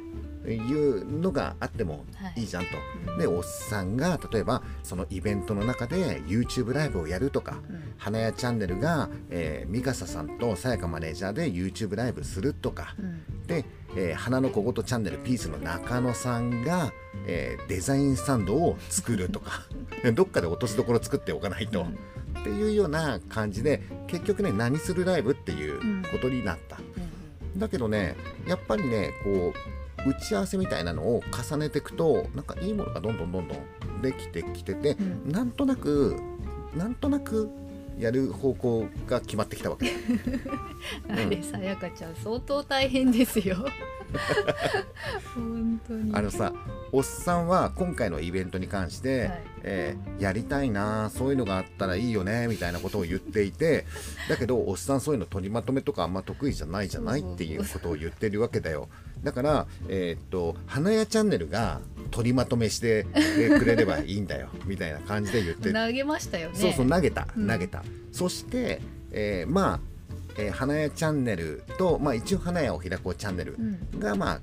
[0.54, 2.04] いうのがあっても
[2.36, 2.70] いいじゃんと。
[3.06, 7.94] うんでおっさんが例えばそのイベントの中で YouTube ライブをやるとかうん。
[7.98, 13.46] 花屋チャンネルが、えー、ミカサさんとさやかマネージャーで YouTube ライブするとかうん。
[13.46, 13.64] で、
[13.96, 16.92] えー花の小言チャンネルピースの中野さんが、
[17.26, 19.62] えーデザインスタンドを作るとか
[20.14, 22.40] どっかで落としどころ作っておかないと、うん。
[22.40, 26.78] っていうような感じで結局ね何するライブっていうことになった。
[27.56, 35.32] だけどねやっぱりねこう打ち合わせみたいなのを重ねていくとなんかいいものがどんどんどんどんできてきてて、うん。
[35.32, 36.16] なんとなく
[36.74, 37.50] なんとなく
[37.98, 39.92] やる方向が決まってきたわけ。
[41.08, 43.66] あれさやかちゃん相当大変ですよ
[45.34, 46.14] 本当に。
[46.14, 46.52] あのさ
[46.92, 49.42] おっさんは今回のイベントに関して、はい。
[49.62, 53.86] えーやりたいなそういうのがあったらいいよねみたいなことを言っていて
[54.28, 58.88] だけどおっさんそういうの取りまとめとかあんま得意じゃないじゃないっていうことを言ってるわけだよ。
[59.22, 63.04] だからえーっと花屋チャンネルが取りまとめして
[63.58, 66.58] くれればいいんだよ みたいな感じで言って投げましたよね。
[66.58, 67.48] そうそう投げたうん。
[67.48, 69.80] 投げた、そして、えーまあ、
[70.36, 74.00] えー花屋チャンネルと、まあ、一応花屋を開こうチャンネルうん。
[74.00, 74.40] が、まあ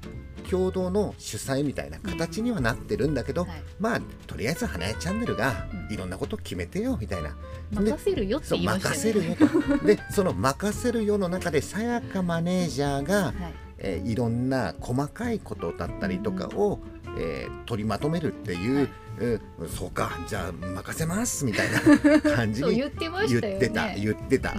[0.50, 3.64] 共同の主催みたいな形にはなってるんだけど、はい。
[3.80, 5.94] まあとりあえず花屋チャンネルがうん。
[5.94, 7.36] いろんなことを決めてよみたいな、
[7.72, 9.86] 任せるよって言いました任よねせるよと。
[9.86, 13.34] でその任せるよの中でさやかマネージャーが、はい。
[13.80, 16.80] えーいろんな細かいことだったりとかを、
[17.18, 24.56] えー取りまとめるっていう、うんそうかじゃあ任せますみたいな感じに言ってた言ってた言ってた、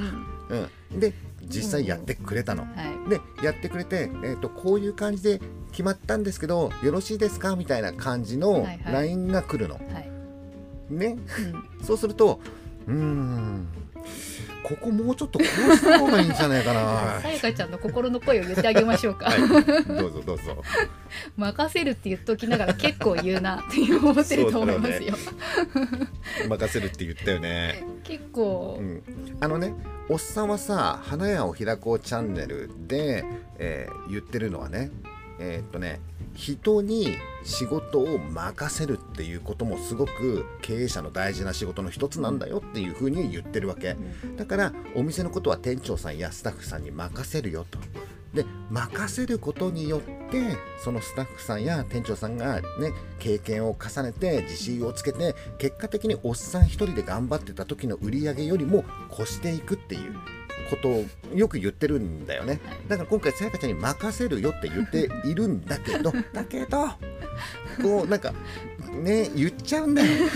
[0.50, 0.68] うん。
[0.92, 1.12] うん、で
[1.46, 2.68] 実際やってくれたの、は
[3.06, 3.10] い。
[3.10, 7.56] でやってくれて、えー、とこういう感じで決まったんですけどよろしいですか？
[7.56, 8.92] みたいな感じのはいはい。
[8.92, 10.10] LINE が来るの、はい。
[10.90, 11.16] ね。
[11.78, 11.84] うん。
[11.84, 12.40] そうすると
[12.86, 13.68] うーん
[14.62, 17.20] ここもうちょっとこうした方がいいんじゃないかな。
[17.22, 19.40] さやかちゃんの心の声を言ってあげましょうか、はい。
[19.40, 20.62] どうぞどうぞ。
[21.36, 25.14] 任せるって言っときながら結構言うなって思ってると思いますよ。
[26.48, 27.84] 任せるって言ったよね。
[28.04, 28.78] 結構。
[28.80, 29.02] う、ん、
[29.40, 29.74] あのね
[30.08, 33.24] おっさんはさ「花屋を開こうチャンネルで」
[33.58, 34.90] えー言ってるのはね
[35.38, 36.00] えーっとね
[36.38, 43.96] 人に仕事を任せるっていうこともすごく経営者の大事な仕事の一つなんだよっていうふうに言ってるわけ。
[44.36, 47.80] だからお店のことは店長さんやスタッフさんに任せるよと。
[48.32, 60.14] で任せることによってそのスタッフさんや店長さんがね経験を重ねて自信をつけて結果的におっさん一人で頑張ってた時の売り上げよりも越していくっていう
[60.70, 62.60] ことをよく言ってるんだよね。
[62.88, 66.88] だから今回さやかちゃんに任せるよって言っているんだけど だけど。
[67.82, 68.32] こうなんか
[68.92, 70.08] ね言っちゃうんだよ。
[70.08, 70.30] 言っ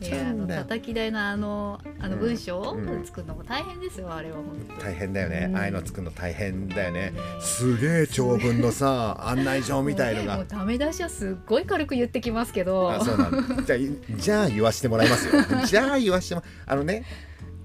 [0.00, 0.62] ちゃうんだよ。
[0.68, 3.04] 叩き台のあのあのうん文章をうん。
[3.06, 4.36] 作るのも大変ですよあれは
[4.80, 5.56] 大変だよね、うん。
[5.56, 7.12] ああいうの作るの大変だよね。
[7.12, 10.36] ねすげえ長文のさ案内状みたいのが。
[10.36, 12.90] もうダメ出しはすっごい軽く言ってきますけど。
[12.90, 15.42] あそうなのじゃあいじゃあ言わしてもらいますよ。
[15.64, 17.04] じゃあ言わしてもあのね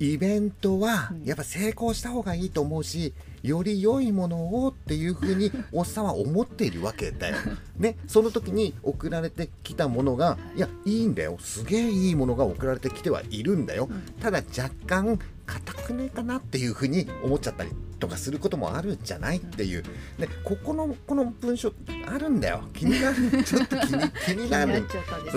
[0.01, 7.37] イベントはうんやっぱ成功した方がいいと思うしより良いものをっていうふうに おっさんは思っているわけだよ。
[7.77, 13.87] ね、その時に送られてきたものがいやいいんだよすげえいいものが送られてきてはいるんだよ。
[13.91, 15.19] うんただ若干
[15.53, 19.83] 硬くねえかなっていうふうに思っちゃったりとかすることもあるんじゃないっていう。
[20.17, 21.73] でここのこの文章
[22.07, 22.63] あるんだよ。
[22.73, 23.43] 気になる。
[23.43, 24.83] ちょっと気に気になる。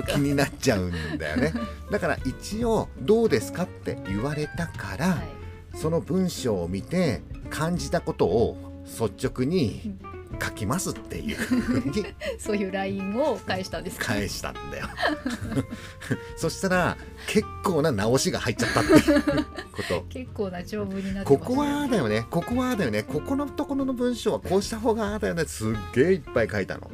[0.07, 1.53] 気になっちゃうんだよね。
[1.91, 5.29] だから一応「どうですか?」って言われたから、はい。
[5.77, 9.97] その文章を見て感じたことを率直に
[10.41, 12.07] 書きますっていうふうに。
[12.39, 14.89] そういう LINE を返したんですか返したんだよ。
[16.37, 19.23] そしたら結構な直しが入っちゃったっていう
[19.73, 20.03] こと。
[20.11, 22.27] 結構な長文になってましたここはだよね。
[22.31, 23.03] ここはだよね。
[23.03, 25.45] ここのところの文章はこうした方がだよね。
[25.47, 26.91] すっげえいっぱい書いたの。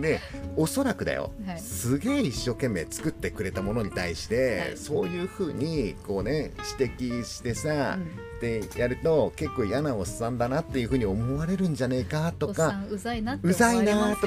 [0.00, 0.20] で
[0.56, 1.60] おそらくだよ、はい。
[1.60, 4.76] すげえ一生懸命作ってくれたものに対して、はい。
[4.76, 13.48] そういうふうにこうね指摘してさ、うんでやると結構嫌なおっさんだなっていうふうに思われるんじゃねえかとかんうざいなと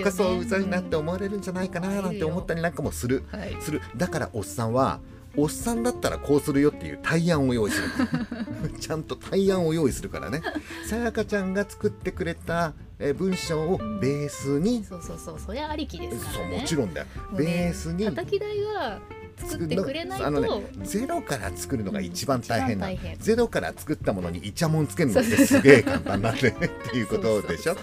[0.01, 3.23] かそううざいなってうん思われるんじゃないかななんて思ったりなんかもする。
[3.31, 3.57] はい。
[3.61, 3.81] する。
[3.95, 4.99] だからおっさんは
[5.35, 7.87] おっさんだったらこうするよっていう対案を用意する。
[8.79, 10.41] ちゃんと対案を用意するからね。
[10.89, 15.39] さやかちゃんが作ってくれたえー文章をベースに、そうそうそう。
[15.39, 18.99] それありきですかそうらねもちろんだよ、ねベースに叩き台が
[19.37, 20.25] 作ってくれないと。
[20.27, 20.49] あのね
[20.83, 22.93] ゼロから作るのが一番大変なの。
[22.93, 23.19] 一番大変。
[23.19, 26.51] ゼロから作ったものにイチャモンつけるのってすげえ簡単なんで。
[26.51, 27.75] ね っていうことでしょ？
[27.75, 27.81] で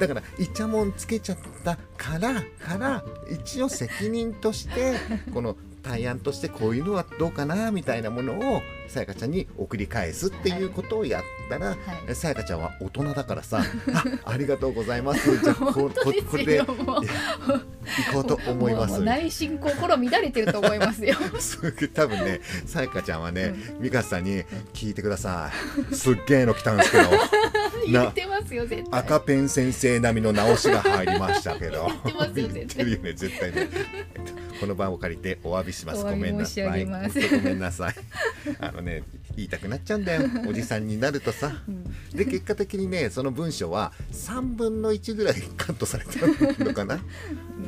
[0.00, 4.94] だからイチャモンつけちゃったからから一応責任として
[5.32, 11.76] この対案としてこういうのはどうかなみたいなものをさやかちゃんに送り返すっていうことをやったら、は
[12.08, 12.14] い。
[12.14, 13.62] さやかちゃんは大人だからさ
[14.24, 15.38] あありがとうございます。
[15.38, 16.66] じゃあここここれで行
[18.12, 19.02] こうと思います。
[19.02, 21.16] 内心心乱れてると思いますよ。
[21.94, 25.50] 多分ねさやかちゃんはね、美香さんに聞いてくださ
[25.90, 25.94] い。
[25.94, 27.04] すっげえの来たんですけど。
[27.86, 29.00] 言ってますよ絶対。
[29.00, 31.88] 赤ペン先生並みの直しが入りましたけど。
[31.88, 32.54] 言ってますよ絶対。
[32.54, 33.68] 言ってるよね絶対ね、
[34.14, 36.04] えっとこの場を借りてお詫びします。
[36.04, 36.64] ごめんなさい。
[36.64, 37.94] ごめんなさい。
[38.60, 39.02] あのね
[39.36, 40.22] 言いたくなっちゃうんだよ。
[40.48, 41.62] おじさんになるとさ。
[41.68, 41.84] うん。
[42.16, 47.00] で結果的にねその文章は3分の1ぐらいカットされてるのかな。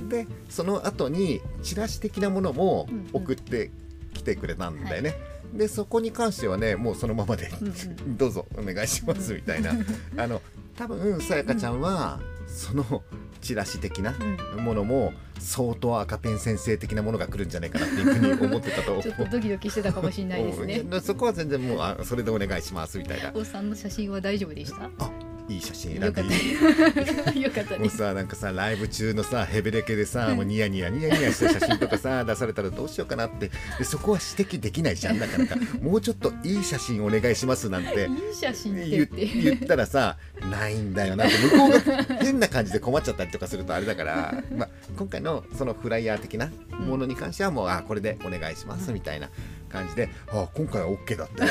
[0.08, 3.08] でその後にチラシ的なものもうんうん。
[3.12, 3.70] 送って
[4.12, 5.16] きてくれたんだよね、
[5.52, 8.16] でそこに関してはねもうそのままでうんうん。
[8.16, 9.72] どうぞお願いしますみたいな。
[10.16, 10.40] あの
[10.76, 13.02] 多分さやかちゃんはその
[13.40, 14.14] チラシ的な
[14.56, 14.64] うん。
[14.64, 15.12] ものも
[15.44, 20.82] 相当赤ペン先生的なものが来るんじゃないかなっていうふうに思ってたと ちょっとドキドキしてたかもしれないですね。
[20.90, 21.00] うん。
[21.02, 23.30] そこは全然もうあそれでお願いしますみたいな。
[23.30, 24.84] お子さんの写真は大丈夫でした？
[25.04, 25.10] あ
[25.48, 27.32] いい写真選んでいいた。
[27.38, 33.50] よかった もうさなんかさライブ中のさヘベレケでさもうニヤニヤニヤニヤした写真とかさ 出されたらどうしようかなって。
[33.78, 35.18] でそこは指摘できないじゃん。
[35.18, 38.08] なかなか もうちょっといい写真お願いしますなんて。
[38.08, 39.26] いい写真って言言って。
[39.26, 40.16] 言ったらさ
[40.50, 41.36] ないんだよなって。
[41.38, 49.28] 向こうが変な感じで困っちゃったりとかするとあれだから、まあ、今回のそのフライヤー的なものに関してはもう、あこれでお願いしますみたいな
[49.74, 51.50] 感じで、あ今回は OK だ ったよ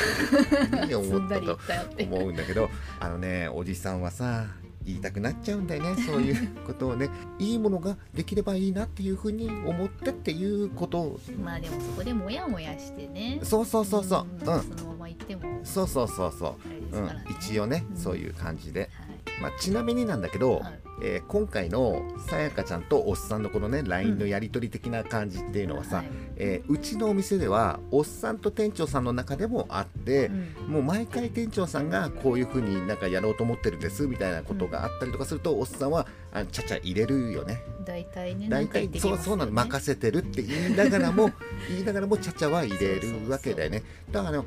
[0.84, 1.58] って思ったと
[2.00, 4.46] 思うんだけどあのねおじさんはさ
[4.86, 7.08] 言いたくなっちゃうんだよね そういうことをね。
[7.38, 11.00] いいものができればいいなっていうふうに思ってっていうこと。
[11.00, 13.40] をまあでもそこでモヤモヤしてね。
[13.42, 14.26] そうそうそうそう。
[14.30, 14.62] うん。
[14.62, 15.60] そのまま行っても。
[15.64, 17.32] そうそうそうそあれでう、うん。
[17.32, 17.96] 一応ねうん。
[17.96, 18.90] そういう感じで、はい
[19.40, 20.80] まあ、ちなみになんだけど、はい。
[21.02, 26.06] えー今回のさやかちゃんとおっさんのこのね LINE のやり取り的な感じっていうのはさ、はい。
[26.36, 30.72] えーうちのお店ではおっさんと店長さんの中でもあって、うん。
[30.74, 37.60] もう毎回店長さんがこういう風になんかやろうと思ってるんですみたいなことがあったりとかすると、おっさんはあちゃちゃ入れるよね。
[37.84, 39.52] 大体ね大体そうそうなの。
[39.52, 41.30] 任せてるって言いながらも
[41.68, 43.82] 言いながらもちゃちゃは入れるわけだよね。
[44.12, 44.44] だから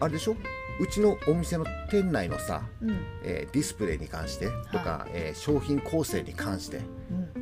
[0.00, 0.34] あれでしょ？
[0.80, 2.96] うちのお店の店内のさ、うん。
[3.22, 6.84] えーディスプレイに関してとか、えー商品構成に関して、うん。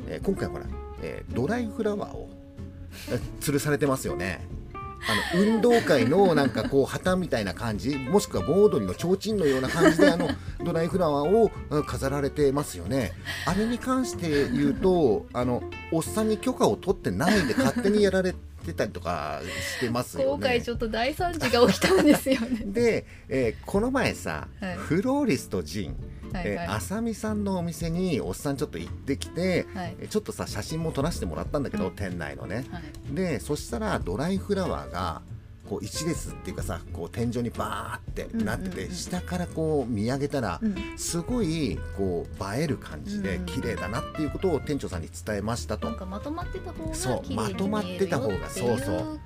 [0.07, 0.65] えー今回ほら、
[1.01, 2.29] えードライフラワーを
[3.09, 4.45] えー吊るされてますよね。
[5.05, 10.29] あの運動会のなんかこう旗みたいな感じ もしくは盆踊りの提灯のような感じであの
[10.63, 13.11] ドライフラワーをうん飾られてますよね。
[13.45, 18.37] あれに関して言うとあのおっさんに許可を取ってないで勝手にやられて
[18.71, 19.41] たりとか
[19.77, 20.29] してますよね。
[20.29, 22.61] 今回ちょっと大惨事が起きたんですよね。
[22.71, 24.75] で、えーこの前さ、はい。
[24.77, 25.95] フローリストジン
[26.31, 26.51] はいはい。
[26.53, 29.95] えーあさみさんのお店におっさんちょっと行ってきて、はい。
[29.99, 32.65] えーちょっとさ写真も撮らせてもらったんだけど、うん店内のね。
[32.71, 32.83] はい。
[33.13, 35.21] でそしたらドライフラワーが
[35.67, 40.75] こう一列っていうかさこう天井にバーってなってて、下からこう見上げたら、うん。
[40.97, 45.87] すごいこう映える感じでうん綺麗だなっていうことを店長さんに伝えましたと。
[45.87, 49.19] なんかまとまってた方がそうまとまってた方がそうそう。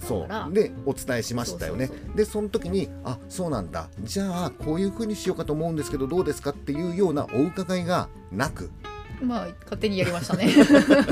[0.00, 0.52] そう。
[0.52, 1.90] でお伝えしましたよね。
[2.14, 3.88] でその時にあそうなんだ。
[4.00, 8.70] じゃあこういう風にしようかと思うんですけどどうですかっていうようなお伺いがなく。
[9.20, 10.52] まあ勝手にやりましたね。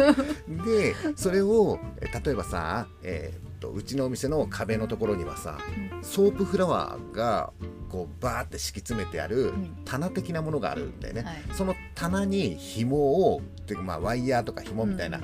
[0.65, 5.59] でそれをえ例えばさ、えーっとうちのお店の壁のところにはさ
[6.03, 7.53] ソープフラワーが
[7.89, 9.77] こうバーって敷き詰めてあるん。
[9.85, 11.43] 棚的なものがあるんだよね、はい。
[11.53, 15.19] その棚に紐をっていうかまあワイヤーとか紐みたいな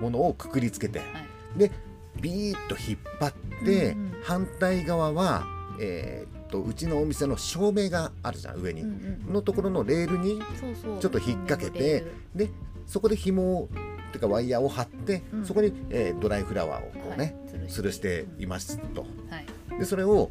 [0.00, 1.58] ものをくくりつけて、はい。
[1.58, 1.70] で
[2.20, 3.32] ビーッと引っ張っ
[3.64, 4.14] て、うんうん。
[4.22, 5.44] 反対側は、
[5.80, 8.88] えーっとうちのお店の照明があるじゃん上に、うん
[9.26, 10.40] うんのところのレールに
[11.00, 12.48] ちょっと引っ掛けてで
[12.86, 15.44] そこで紐をっていうかワイヤーを張って、うん。
[15.44, 17.36] そこに、えードライフラワーをこうね、はい
[17.68, 19.02] 吊るしていますと。
[19.02, 19.06] は
[19.38, 19.78] い。
[19.78, 20.30] でそれを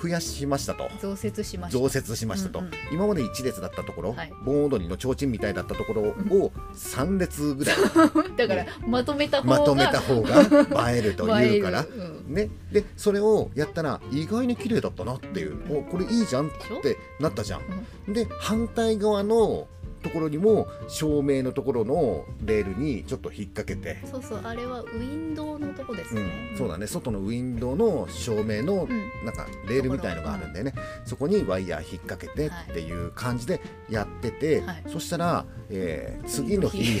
[0.00, 0.88] 増やしましたと。
[1.00, 1.78] 増設しました。
[1.78, 2.72] 増設しましたと、うんうん。
[2.92, 4.32] 今まで1列だったところ、はい。
[4.44, 7.76] 盆踊りの提灯みたいだったところを3列ぐらい。
[8.36, 11.86] だからまとめた方がまとめた方が映えるというから。
[12.26, 12.34] うん。
[12.34, 16.50] ね、でそれをやったら意外に綺麗だったなっていうおこれいいじゃんっ
[16.82, 18.12] てなったじゃん。
[18.12, 19.68] で反対側の
[20.02, 26.22] ところにも照明のところのレールにちょっと引っ掛けて、そうそうあれはウィンドウのとこですね、
[26.52, 26.86] うん、そうだね。
[26.86, 29.12] 外のウィンドウの照明のうん。
[29.24, 30.74] なんかレールみたいのがあるんだよね、
[31.04, 34.82] そこにワイヤー引っ掛けてっていう感じでやってて、はい。
[34.88, 37.00] そしたら、えー次の日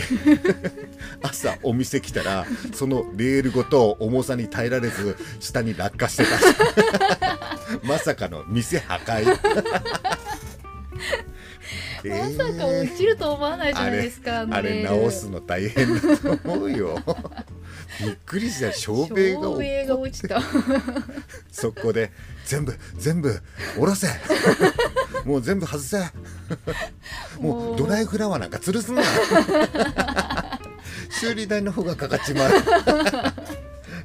[1.22, 6.30] 朝お店来たらそのレールごと重さに耐えられず下に落下してた。
[7.82, 9.24] まさかの店破壊
[12.08, 16.98] まさか落ちると思わないじゃないですか、あれ直すの大変だと思うよ。
[18.00, 20.40] びっくりした照明が落ちた。
[21.50, 22.10] そこで
[22.46, 23.40] 全部全部
[23.76, 24.08] 下ろせ。
[25.24, 25.98] もう全部外せ。
[27.38, 29.02] もうドライフラワーなんか吊るすな。
[31.10, 32.50] 修理代の方がかかっちまう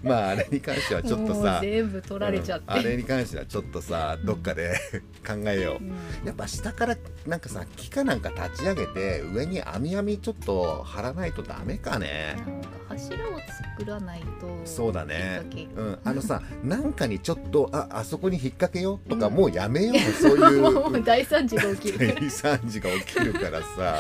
[0.08, 4.76] まああれに関してはちょっとさ全部取られちゃって、うんあれに関してはちょっとさどっかで
[5.26, 5.90] 考えよう、うん。
[6.26, 12.36] やっぱ下からなんかさ木かなんか立ち上げて上に網網ちょっと張らないとダメかね。
[12.46, 13.40] なんか柱を
[13.78, 14.26] 作らないと
[14.66, 15.44] そうだね。
[15.76, 19.34] うん、あのさなんかにちょっとああそこに引っ掛けようとか、うん。
[19.34, 20.60] もうやめようそうい
[21.00, 23.98] う大惨事が起きる、 大惨事が起きるからさ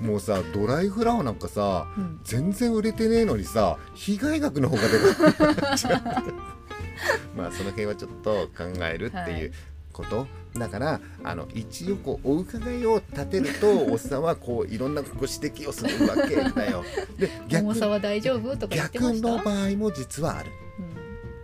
[0.00, 2.20] もうさドライフラワーなんかさうん。
[2.24, 5.74] 全然売れてねえのにさ被害額の方がでかい。
[7.36, 9.52] まあその辺はちょっと考えるっていう
[9.92, 16.84] こと、だからあの一応こうお伺いを立てるとおっさんはこういろんなご指摘をするわけだよ。
[17.18, 19.28] で逆重さは大丈夫とか言ってま逆した？
[19.28, 20.50] の場合も実はある。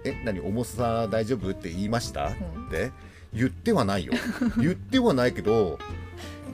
[0.04, 0.10] うん。
[0.10, 2.32] え何重さ大丈夫って言いました、ん。
[2.32, 2.36] っ
[2.70, 2.92] て？
[3.34, 4.12] 言ってはないよ。
[4.58, 5.78] 言ってはないけど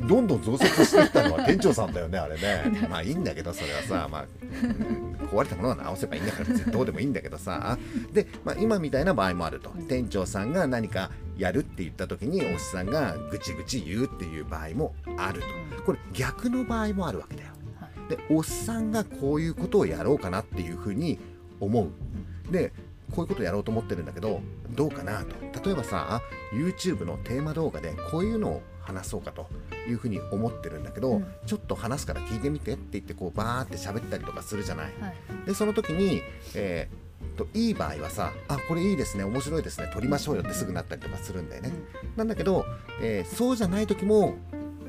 [0.09, 2.87] どんどん増設していったのは店長さんだよねあれね。
[2.91, 4.25] まあいいんだけどそれはさ、まあ
[4.63, 7.79] うん壊れたものは直せばいいんだから別にどうでもいいんだけどさ。
[8.13, 9.71] で、まあ、今みたいな場合もあると。
[9.89, 15.41] 店長さんが何かやるって言った時におっさんがぐちぐち言うっていう場合もある
[15.77, 15.83] と。
[15.85, 17.51] これ逆の場合もあるわけだよ。
[17.81, 18.11] はい。
[18.11, 21.19] でおっさんがこういうことをやろうかなっていうふうに
[21.61, 22.53] 思う。
[22.53, 22.73] で
[23.13, 24.41] こういうことをやろうと思ってるんだけど
[24.71, 25.35] どうかなと。
[25.65, 26.21] 例えばさ
[26.53, 29.47] YouTube のテーマ動画でこういうのを話そうかと
[29.89, 31.27] いうふうに思ってるんだけど、うん。
[31.47, 34.87] ちょっと話すから聞いてみてって言ってこうバーって喋ったりとかするじゃない。
[35.01, 35.15] はい
[35.47, 36.23] でその時に、
[36.55, 37.03] えー
[37.37, 41.73] といい場合はさ「あこれいいですね面白いですね撮りましょうよ」ってすぐなったりとかするんだよね、
[42.17, 42.67] なんだけど、
[43.01, 44.35] えーそうじゃない時も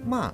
[0.06, 0.34] まあ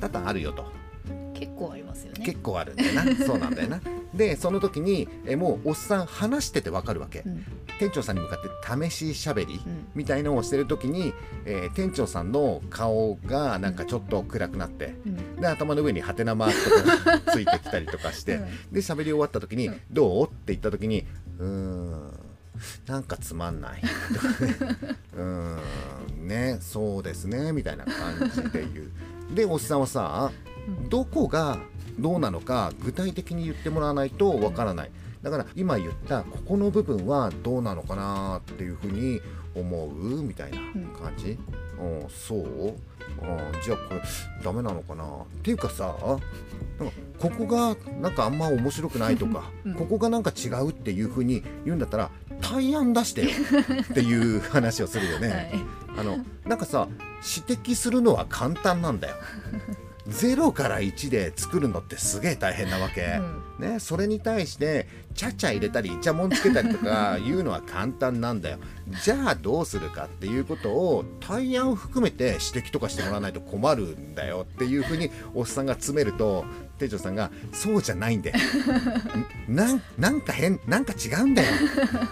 [0.00, 0.62] 多々あるよと。
[1.08, 2.24] うん結構ありますよね。
[2.24, 3.26] 結構あるんだよな。
[3.26, 3.80] そうなんだよな
[4.16, 7.44] でその時にえもうおっさん話しててわかるわけ、うん。
[7.78, 8.48] 店長さんに向かって
[8.88, 9.86] 試ししゃべりうん。
[9.94, 11.12] みたいのをしてる時に、
[11.44, 15.36] えー店長さんの顔がなんかちょっと暗くなってうん。
[15.36, 18.72] で頭の上にハテナマークとかついてきたりとかして、うん。
[18.72, 21.04] で喋り終わった時にうん「どう?」って言った時に
[21.38, 22.12] 「うーん
[22.86, 23.82] なんかつまんない」
[24.14, 24.56] とかね
[25.14, 25.22] 「うー
[26.22, 29.34] んねそうですね」みたいな感じで言う。
[29.34, 30.30] でおっさんはさ
[30.68, 30.88] うん。
[30.88, 31.58] どこが
[31.98, 34.90] どうなのか具体的に言ってもらわないとわからない。
[35.22, 39.22] だから今言ったここの部分はどうなのかなっていうふうに
[39.54, 40.58] 思うみたいな
[41.00, 41.38] 感じ、
[41.80, 42.74] うん、そう、うん、
[43.62, 44.02] じゃあこれ
[44.42, 45.04] ダメなのかな？
[45.04, 45.08] っ
[45.42, 45.96] ていうかさ
[46.78, 49.74] なんかここがなんかあんま面白くないとか、うん。
[49.74, 52.10] ここがなんか違うっていうふうに言うんだったら
[52.42, 53.28] 対案出してよ
[53.82, 55.28] っていう話をするよね。
[55.96, 56.00] はい。
[56.00, 56.88] あのなんかさ
[57.46, 59.14] 指摘するのは簡単なんだよ。
[60.08, 63.20] 0から1で作るのってすげえ大変なわけ、
[63.58, 68.58] ね、それに対してちゃちゃ入れたりイチャモンつけたりとか いうのは簡単なんだよ。
[69.02, 76.44] じゃあどうするかっていうことを対案を含めて指摘とかしてもらわないと困るんだよっていうふうにおっさんが詰めると
[76.78, 78.36] 店長さんが「そうじゃないんだよ。
[79.48, 81.48] ん なんなんか変なんか違うんだよ。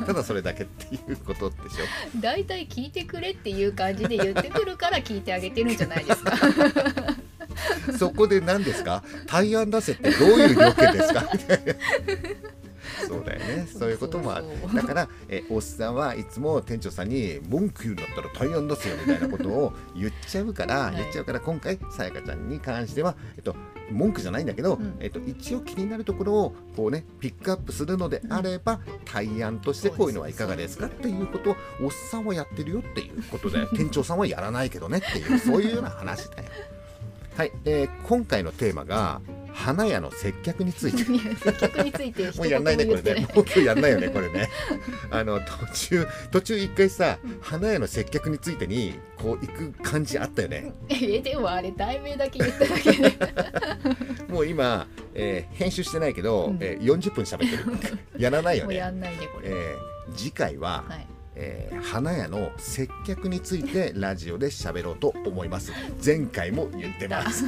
[0.06, 2.20] ただそれだけっていうことでしょ。
[2.20, 6.32] だいたい聞いてくれっていう感じで言ってくるから聞いてあげてるんじゃないですか
[7.98, 9.02] そこで何ですか？
[9.26, 11.28] 対案出せってどういう料金ですか？
[11.32, 11.74] みたいな
[13.08, 13.66] そうだよね。
[13.66, 14.46] そういうこともある。
[14.74, 20.96] だからえおっさんはいつも店長さんに文句言うんだったら対案出すよみたいなことを言っちゃうから、はい。
[20.96, 23.56] 言っちゃうから今回さやかちゃんに関しては、えっと、
[23.90, 24.96] 文句じゃないんだけど、うん。
[25.00, 36.44] えっと、一応気になるところをこうねピックアップするのであれば、対案としてこういうのはいかがですかっていうことをおっさんはやってるよっていうことで店長さんはやらないけどねっていうそういうような話だよ。
[37.36, 39.20] はい、えー今回のテーマが
[39.54, 41.04] 花屋の接客について。
[41.36, 43.26] 接客について一 もうやんないねこれね。
[43.34, 44.48] もう今日やんないよねこれね。
[45.10, 50.72] あの途中途中一回さ花屋の接客についてにこう行く感じあったよね。
[50.88, 53.16] えでもあれ題名だけ言っただけで。
[54.28, 56.58] もう今、えー編集してないけど、うん。
[56.60, 57.98] えー40分喋ってる。
[58.18, 58.66] やらないよね。
[58.66, 65.72] もうやんないでこれ、えー次回ははいえー花屋の接客についてラジオで喋ろうと思います。
[66.04, 67.44] 前回も言ってます。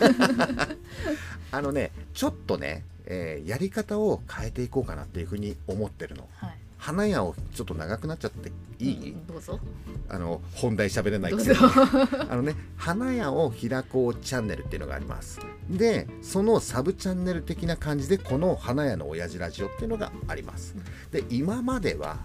[1.53, 6.28] あのねちょっとね、えーやり方を変えていこうかなっていうふうに思ってるの。
[6.37, 9.59] はい花屋をちょっと長くなっちゃっていい、うんどうぞ。
[10.07, 11.55] あの本題喋れないどうぞ。
[11.55, 15.41] くせにあのね花屋を開こうチャンネルっていうのがあります。
[15.70, 20.76] でそのサブチャンネル的な感じでこの花屋の親父ラジオっていうのがあります。
[21.11, 22.18] で今までは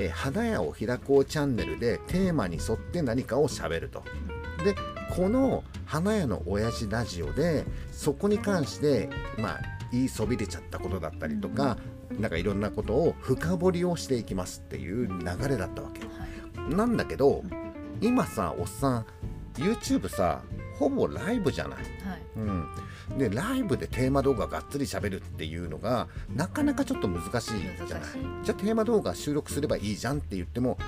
[0.00, 4.02] えー花屋を開こうチャンネルでテーマに沿って何かを喋ると。
[4.64, 4.74] で
[5.14, 9.60] この花屋の親父ラジオでそこに関してまあ
[9.92, 11.76] 言いそびれちゃったことだったりとか、
[12.18, 16.06] なんかいろんなことを深掘りをしていきますっていう流れだったわけは
[16.70, 16.74] い。
[16.74, 17.42] なんだけど
[18.00, 19.06] 今さおっさん
[19.54, 20.42] YouTube さ
[20.78, 21.86] ほぼライブじゃない、はい。
[22.36, 27.50] うん、でライブでテーマ動画がっつり喋るっていうのがなかなかちょっと難しい
[27.86, 28.08] じゃない。
[28.42, 30.78] じゃあテーマ動画収録すればいいじゃんって言っても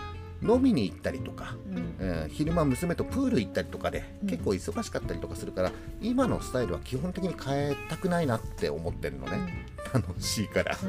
[0.43, 1.97] 飲みに行ったりとか、うん。
[2.01, 4.29] えー昼間娘とプール行ったりとかでうん。
[4.29, 9.64] 結構忙しかったりとかするから、今のスタイルは基本的に変えたくないなって思ってるのね、
[9.95, 10.76] 楽しいから。
[10.82, 10.86] う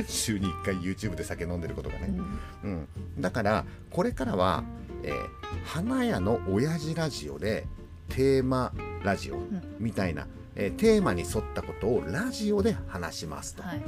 [0.00, 0.04] ん。
[0.08, 2.08] 週に1回 YouTube で酒飲んでることがね、
[2.64, 2.70] うん。
[3.16, 4.64] うん、だからこれからは、
[5.02, 5.14] えー
[5.64, 7.66] 花屋の親父ラジオで
[8.08, 8.72] テーマ
[9.04, 9.62] ラジオん。
[9.78, 13.62] みたいな、えーテーマに沿ったことをラジオで話しますと。
[13.62, 13.82] はい。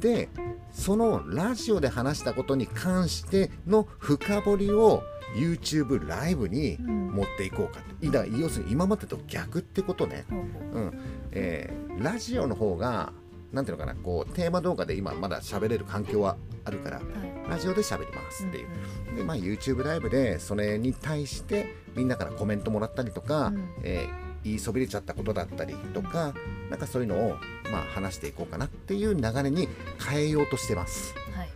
[0.00, 0.28] で
[0.70, 5.02] そのラジオで話したことに関しての深掘りを
[5.34, 7.08] YouTube ライブにうん。
[7.08, 8.06] 持っていこうかと。
[8.12, 10.26] だから要するに今までと逆ってことね。
[10.30, 10.34] う
[10.80, 10.98] ん。
[11.32, 13.12] えーラジオの方が
[13.52, 17.06] なんていうのかなこうテーマ動画で今まだ喋れる環境はあるからはい。
[17.50, 18.68] ラジオで喋りますっていう。
[19.10, 23.68] うんでまあ、YouTube ライブでそれに対してみんなからコメントもらったりとか、うん。
[23.82, 26.32] えー言いそびれちゃったことだったりとか
[26.70, 27.36] なんかそういうのを、
[27.72, 29.68] まあ、話していこうかなっていう流れに
[30.08, 31.48] 変えようとしてます、はい。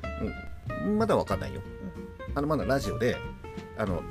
[0.85, 1.61] うん、まだわかんないよ。
[2.35, 3.17] あのまだラジオで
[3.79, 4.03] あの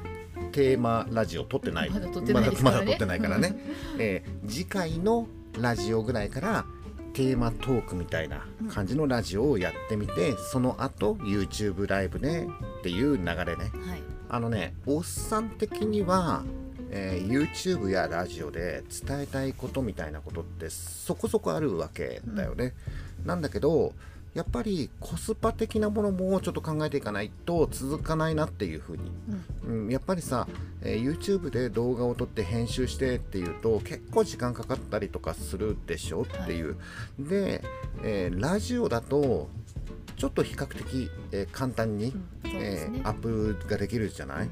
[0.52, 1.90] テーマラジオ撮ってない。
[1.90, 2.64] まだ撮ってないからね。
[2.64, 3.56] まだ撮ってないからね、
[4.00, 5.28] えー次回の
[5.60, 6.66] ラジオぐらいから
[7.14, 12.48] テーマトークみたいな感じのラジオをやってみて、その後 YouTube ライブね
[12.80, 13.72] っていう流れね。
[13.86, 14.04] はい。
[14.30, 16.44] あのねおっさん的には、
[16.90, 22.74] えー YouTube やラジオで伝えたいことみたいなことってそこそこあるわけだよね、
[23.26, 23.94] なんだけど
[24.34, 29.12] やっぱりコスパ的なものもちょっと考えていかないと続かないなっていうふうに、
[29.66, 29.84] うん。
[29.84, 30.48] うん、やっぱりさ、
[30.82, 36.78] えー YouTube で動画を撮って編集してっていうと結構時間かかったりとかするでしょっていう、
[37.20, 37.64] で、
[38.04, 39.50] えーラジオだと
[40.16, 42.14] ちょっと比較的、えー簡単に、ね。
[42.46, 44.50] えーアップができるじゃない、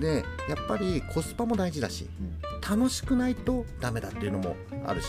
[0.00, 2.78] でやっぱりコスパも大事だしうん。
[2.78, 4.56] 楽しくないとダメだっていうのも
[4.86, 5.08] あるし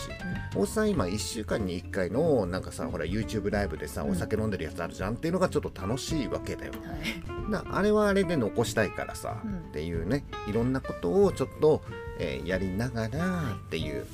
[0.54, 4.10] 大津さん今1週間に1回のなんかさほら YouTube ライブでさうん。
[4.10, 6.72] お酒飲んでるやつあるじゃんっていうのがちょっと楽しいわけだよ。
[6.76, 7.50] うんはい。
[7.50, 9.58] だあれはあれで残したいからさ、うん。
[9.58, 11.82] っていうねいろんなことをちょっと、
[12.18, 14.06] えーやりながらっていう、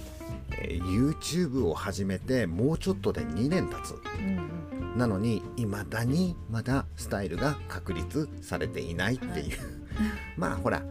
[0.52, 0.82] えー
[1.18, 3.94] YouTube を始めてもうちょっとで2年経つ。
[4.18, 4.38] うん
[4.92, 4.98] うん。
[4.98, 9.58] なのにいまだにまだスタイルが確立されていないっていう、
[10.36, 10.82] まあほら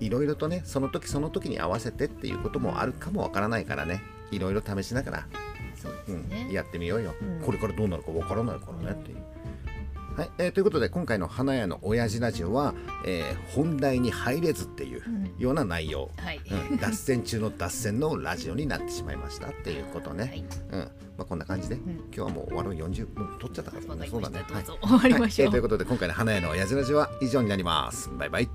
[0.00, 4.02] いろいろとねその時その時に合わせてっていうこともあるかもわからないからね。
[4.30, 5.26] いろいろ試しながら、
[5.76, 7.40] そうでうんすねやってみようよ、うん。
[7.44, 9.18] これからどうなるかわからないからねっていう。
[10.16, 12.72] はいえーということで今回の花屋の親父ラジオは、
[13.04, 15.34] えー本題に入れずっていううん。
[15.38, 16.40] ような内容、はい。
[16.70, 16.78] うん。
[16.78, 20.44] 脱線中の脱線のラジオになってしまいましたっていうことね、はい。
[20.70, 20.80] うん。
[20.80, 20.86] ま
[21.18, 21.78] あ、こんな感じで、ん。
[21.80, 24.44] 今日はもう終わる40分取っちゃったからわかりそうだね。
[24.48, 25.46] ましたどうぞ終わりましょう。
[25.46, 25.46] はい。
[25.46, 28.08] えーということで今回の花屋の親父ラジオは以上になります。
[28.16, 28.48] バイバイ